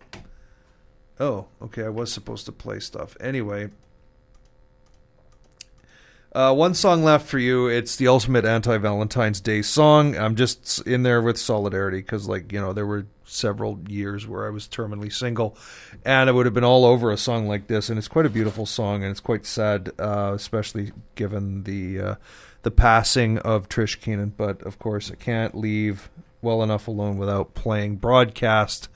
Oh, 1.18 1.46
okay. 1.62 1.84
I 1.84 1.88
was 1.88 2.12
supposed 2.12 2.44
to 2.44 2.52
play 2.52 2.78
stuff. 2.78 3.16
Anyway. 3.20 3.70
Uh, 6.32 6.54
one 6.54 6.74
song 6.74 7.02
left 7.02 7.26
for 7.26 7.38
you. 7.38 7.68
It's 7.68 7.96
the 7.96 8.08
ultimate 8.08 8.44
anti 8.44 8.76
Valentine's 8.76 9.40
Day 9.40 9.62
song. 9.62 10.16
I'm 10.16 10.36
just 10.36 10.86
in 10.86 11.02
there 11.02 11.22
with 11.22 11.38
solidarity 11.38 11.98
because, 11.98 12.28
like, 12.28 12.52
you 12.52 12.60
know, 12.60 12.74
there 12.74 12.86
were 12.86 13.06
several 13.24 13.80
years 13.88 14.26
where 14.26 14.46
I 14.46 14.50
was 14.50 14.68
terminally 14.68 15.12
single, 15.12 15.56
and 16.04 16.28
I 16.28 16.32
would 16.32 16.44
have 16.44 16.54
been 16.54 16.64
all 16.64 16.84
over 16.84 17.10
a 17.10 17.16
song 17.16 17.48
like 17.48 17.66
this. 17.66 17.88
And 17.88 17.98
it's 17.98 18.08
quite 18.08 18.26
a 18.26 18.30
beautiful 18.30 18.66
song, 18.66 19.02
and 19.02 19.10
it's 19.10 19.20
quite 19.20 19.46
sad, 19.46 19.90
uh, 19.98 20.32
especially 20.34 20.92
given 21.14 21.62
the 21.62 22.00
uh, 22.00 22.14
the 22.62 22.70
passing 22.70 23.38
of 23.38 23.70
Trish 23.70 23.98
Keenan. 23.98 24.34
But 24.36 24.60
of 24.62 24.78
course, 24.78 25.10
I 25.10 25.14
can't 25.14 25.54
leave 25.54 26.10
well 26.42 26.62
enough 26.62 26.88
alone 26.88 27.16
without 27.16 27.54
playing 27.54 27.96
broadcast. 27.96 28.90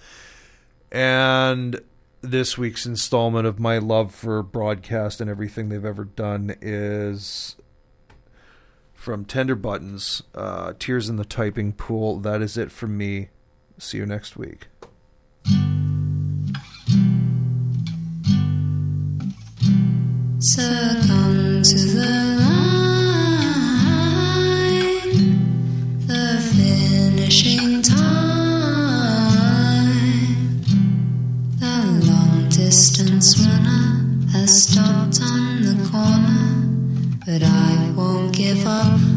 And 0.90 1.80
this 2.22 2.56
week's 2.56 2.86
installment 2.86 3.46
of 3.46 3.58
my 3.58 3.78
love 3.78 4.14
for 4.14 4.42
broadcast 4.42 5.20
and 5.20 5.28
everything 5.28 5.68
they've 5.68 5.84
ever 5.84 6.04
done 6.04 6.54
is 6.62 7.56
from 8.94 9.24
Tender 9.24 9.56
Buttons, 9.56 10.22
uh, 10.34 10.74
Tears 10.78 11.08
in 11.08 11.16
the 11.16 11.24
Typing 11.24 11.72
Pool. 11.72 12.18
That 12.20 12.40
is 12.40 12.56
it 12.56 12.70
from 12.70 12.96
me. 12.96 13.30
See 13.78 13.98
you 13.98 14.06
next 14.06 14.36
week. 14.36 14.68
To 21.62 21.76
the 21.76 22.51
distance 33.22 33.46
runner 33.46 34.30
has 34.32 34.64
stopped 34.64 35.22
on 35.22 35.62
the 35.62 35.88
corner, 35.88 37.18
but 37.24 37.40
I 37.40 37.92
won't 37.94 38.34
give 38.34 38.66
up, 38.66 39.11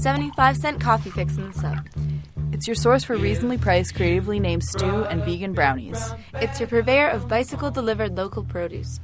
75 0.00 0.56
cent 0.56 0.80
coffee 0.80 1.10
fix 1.10 1.36
in 1.36 1.50
the 1.50 1.52
sub. 1.52 1.86
It's 2.52 2.66
your 2.66 2.74
source 2.74 3.04
for 3.04 3.16
reasonably 3.16 3.58
priced, 3.58 3.94
creatively 3.94 4.40
named 4.40 4.64
stew 4.64 5.04
and 5.04 5.22
vegan 5.22 5.52
brownies. 5.52 6.14
It's 6.34 6.58
your 6.58 6.68
purveyor 6.68 7.08
of 7.08 7.28
bicycle 7.28 7.70
delivered 7.70 8.16
local 8.16 8.42
produce. 8.42 8.98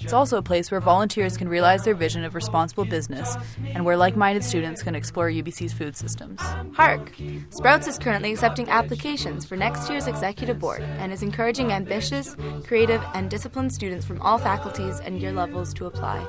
It's 0.00 0.12
also 0.12 0.38
a 0.38 0.42
place 0.42 0.70
where 0.70 0.80
volunteers 0.80 1.36
can 1.36 1.48
realize 1.48 1.84
their 1.84 1.94
vision 1.94 2.24
of 2.24 2.34
responsible 2.34 2.84
business 2.84 3.36
and 3.74 3.84
where 3.84 3.96
like 3.96 4.16
minded 4.16 4.44
students 4.44 4.82
can 4.82 4.94
explore 4.94 5.30
UBC's 5.30 5.72
food 5.72 5.96
systems. 5.96 6.40
Hark! 6.74 7.12
Sprouts 7.50 7.86
is 7.86 7.98
currently 7.98 8.32
accepting 8.32 8.68
applications 8.68 9.46
for 9.46 9.56
next 9.56 9.88
year's 9.88 10.08
executive 10.08 10.58
board 10.58 10.82
and 10.82 11.12
is 11.12 11.22
encouraging 11.22 11.72
ambitious, 11.72 12.36
creative, 12.64 13.02
and 13.14 13.30
disciplined 13.30 13.72
students 13.72 14.04
from 14.04 14.20
all 14.20 14.38
faculties 14.38 15.00
and 15.00 15.20
year 15.20 15.32
levels 15.32 15.72
to 15.74 15.86
apply. 15.86 16.26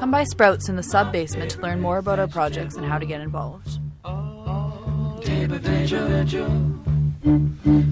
Come 0.00 0.10
by 0.12 0.24
Sprouts 0.24 0.70
in 0.70 0.76
the 0.76 0.82
sub 0.82 1.12
basement 1.12 1.50
to 1.50 1.60
learn 1.60 1.78
more 1.78 1.98
about 1.98 2.18
our 2.18 2.26
projects 2.26 2.74
and 2.74 2.86
how 2.86 2.98
to 2.98 3.04
get 3.04 3.20
involved. 3.20 3.78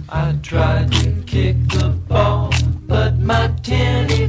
I 0.08 0.38
tried 0.42 0.90
to 0.90 1.22
kick 1.26 1.56
the 1.68 1.90
ball, 2.08 2.50
but 2.86 3.18
my 3.18 3.48
tenny 3.62 4.28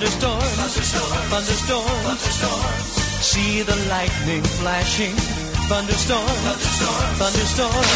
Thunderstorms, 0.00 0.44
thunderstorms, 1.28 1.92
thunderstorms, 2.06 2.84
See 3.20 3.60
the 3.60 3.76
lightning 3.90 4.42
flashing. 4.42 5.12
Thunderstorms, 5.68 6.30
thunderstorms. 7.18 7.86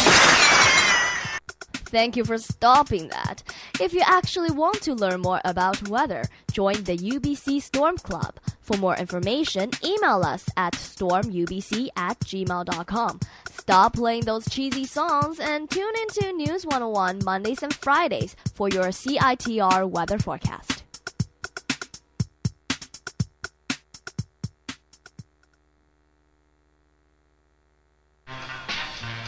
Thank 1.89 2.15
you 2.15 2.23
for 2.23 2.37
stopping 2.37 3.07
that. 3.07 3.41
If 3.81 3.91
you 3.91 4.03
actually 4.05 4.51
want 4.51 4.83
to 4.83 4.93
learn 4.93 5.21
more 5.21 5.41
about 5.45 5.89
weather, 5.89 6.25
join 6.51 6.83
the 6.83 6.95
UBC 6.95 7.59
Storm 7.59 7.97
Club. 7.97 8.35
For 8.61 8.77
more 8.77 8.95
information, 8.95 9.71
email 9.83 10.21
us 10.21 10.45
at 10.57 10.73
stormubc 10.73 11.87
at 11.97 12.19
gmail.com. 12.19 13.19
Stop 13.49 13.93
playing 13.95 14.25
those 14.25 14.47
cheesy 14.47 14.85
songs 14.85 15.39
and 15.39 15.67
tune 15.71 15.93
into 16.03 16.33
News 16.33 16.65
101 16.65 17.21
Mondays 17.25 17.63
and 17.63 17.73
Fridays 17.73 18.35
for 18.53 18.69
your 18.69 18.89
CITR 18.89 19.89
weather 19.89 20.19
forecast. 20.19 20.84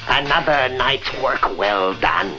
Another 0.08 0.70
night's 0.76 1.12
work 1.22 1.58
well 1.58 1.94
done. 2.00 2.34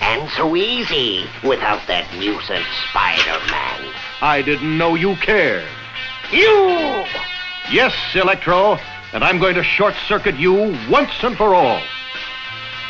And 0.00 0.30
so 0.30 0.56
easy 0.56 1.26
without 1.44 1.86
that 1.86 2.10
nuisance 2.14 2.66
Spider-Man. 2.90 3.92
I 4.22 4.42
didn't 4.42 4.78
know 4.78 4.94
you 4.94 5.16
cared. 5.16 5.68
You! 6.32 7.04
Yes, 7.70 7.94
Electro, 8.14 8.78
and 9.12 9.22
I'm 9.24 9.38
going 9.38 9.54
to 9.56 9.62
short 9.62 9.94
circuit 10.06 10.36
you 10.36 10.76
once 10.88 11.12
and 11.22 11.36
for 11.36 11.54
all. 11.54 11.82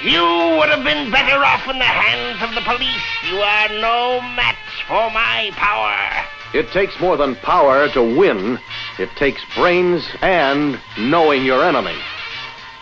You 0.03 0.23
would 0.59 0.71
have 0.71 0.85
been 0.85 1.11
better 1.11 1.45
off 1.45 1.69
in 1.69 1.79
the 1.79 1.85
hands 1.85 2.43
of 2.43 2.55
the 2.55 2.63
police. 2.63 3.05
You 3.29 3.39
are 3.39 3.69
no 3.69 4.21
match 4.21 4.57
for 4.87 5.11
my 5.11 5.51
power. 5.55 6.25
It 6.55 6.71
takes 6.73 6.99
more 7.01 7.17
than 7.17 7.37
power 7.37 7.89
to 7.91 8.03
win. 8.03 8.59
It 8.99 9.11
takes 9.17 9.43
brains 9.55 10.07
and 10.23 10.81
knowing 10.99 11.45
your 11.45 11.63
enemy. 11.63 11.97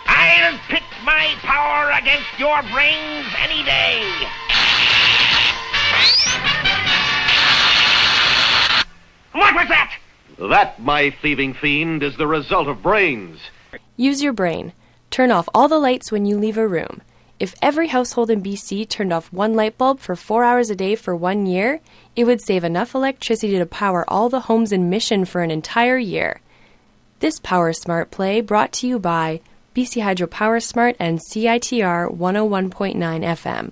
I'll 0.09 0.59
pit 0.67 0.83
my 1.05 1.35
power 1.43 1.91
against 1.91 2.27
your 2.39 2.61
brains 2.73 3.27
any 3.37 3.63
day. 3.63 4.03
What 9.33 9.53
was 9.53 9.67
that? 9.67 9.93
That, 10.39 10.81
my 10.81 11.11
thieving 11.21 11.53
fiend, 11.53 12.01
is 12.01 12.17
the 12.17 12.27
result 12.27 12.67
of 12.67 12.81
brains. 12.81 13.39
Use 13.95 14.23
your 14.23 14.33
brain. 14.33 14.73
Turn 15.11 15.31
off 15.31 15.47
all 15.53 15.67
the 15.67 15.77
lights 15.77 16.11
when 16.11 16.25
you 16.25 16.37
leave 16.37 16.57
a 16.57 16.67
room. 16.67 17.01
If 17.39 17.55
every 17.61 17.87
household 17.87 18.29
in 18.29 18.41
BC 18.43 18.89
turned 18.89 19.13
off 19.13 19.31
one 19.31 19.53
light 19.53 19.77
bulb 19.77 19.99
for 19.99 20.15
four 20.15 20.43
hours 20.43 20.69
a 20.69 20.75
day 20.75 20.95
for 20.95 21.15
one 21.15 21.45
year, 21.45 21.79
it 22.15 22.25
would 22.25 22.41
save 22.41 22.63
enough 22.63 22.93
electricity 22.95 23.57
to 23.57 23.65
power 23.65 24.03
all 24.09 24.27
the 24.27 24.41
homes 24.41 24.71
in 24.71 24.89
Mission 24.89 25.23
for 25.23 25.41
an 25.41 25.51
entire 25.51 25.97
year. 25.97 26.41
This 27.19 27.39
Power 27.39 27.71
Smart 27.73 28.11
play 28.11 28.41
brought 28.41 28.71
to 28.73 28.87
you 28.87 28.99
by 28.99 29.41
BC 29.75 30.01
Hydro 30.01 30.27
Power 30.27 30.59
Smart 30.59 30.95
and 30.99 31.19
CITR 31.19 32.15
101.9 32.17 32.95
FM. 32.95 33.71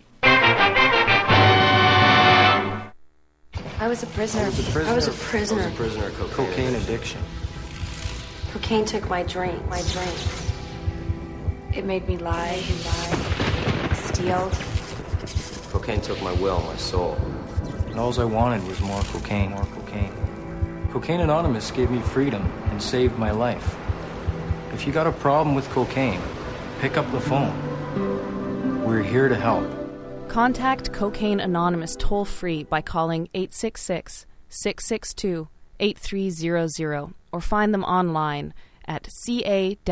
I 3.80 3.88
was 3.88 4.03
a 4.03 4.07
prisoner. 4.07 4.44
I 4.44 4.45
was 4.48 4.60
a 4.60 4.64
prisoner. 4.72 4.91
I 4.91 4.95
was 4.95 5.07
a 5.07 5.11
prisoner. 5.11 5.61
I 5.61 5.65
was 5.65 5.74
a 5.74 5.78
prisoner 5.78 6.06
of 6.07 6.15
cocaine, 6.15 6.48
Cocaine 6.48 6.76
addiction. 6.76 7.22
Cocaine 8.52 8.86
took 8.86 9.10
my 9.10 9.24
drink. 9.24 9.65
My 9.69 9.82
drink. 9.91 10.14
It 11.74 11.86
made 11.86 12.07
me 12.07 12.18
lie, 12.18 12.64
and 12.68 12.86
lie, 12.86 13.94
steal. 13.94 14.52
Cocaine 15.72 16.02
took 16.02 16.22
my 16.22 16.34
will, 16.34 16.61
my 16.61 16.76
soul. 16.76 17.15
And 17.88 17.99
all 17.99 18.19
I 18.19 18.24
wanted 18.24 18.68
was 18.68 18.80
more 18.82 19.02
cocaine, 19.03 19.52
more 19.52 19.65
cocaine. 19.65 20.14
Cocaine 20.91 21.22
Anonymous 21.22 21.72
gave 21.72 21.90
me 21.90 22.02
freedom 22.02 22.52
and 22.72 22.82
saved 22.82 23.18
my 23.18 23.32
life. 23.32 23.76
If 24.78 24.86
you 24.86 24.94
got 24.94 25.08
a 25.08 25.12
problem 25.12 25.56
with 25.56 25.68
cocaine, 25.72 26.22
pick 26.82 26.98
up 26.98 27.12
the 27.12 27.20
phone. 27.20 28.84
We're 28.86 29.02
here 29.02 29.28
to 29.28 29.36
help. 29.36 29.68
Contact 30.28 30.94
Cocaine 30.94 31.40
Anonymous 31.40 31.95
toll 31.98 32.26
free 32.26 32.64
by 32.64 32.82
calling 32.82 33.28
866 33.34 34.28
662 34.49 35.48
8300 35.80 37.12
or 37.32 37.41
find 37.41 37.74
them 37.74 37.84
online 37.86 38.54
at 38.86 39.08
ca-bc.ca. 39.12 39.86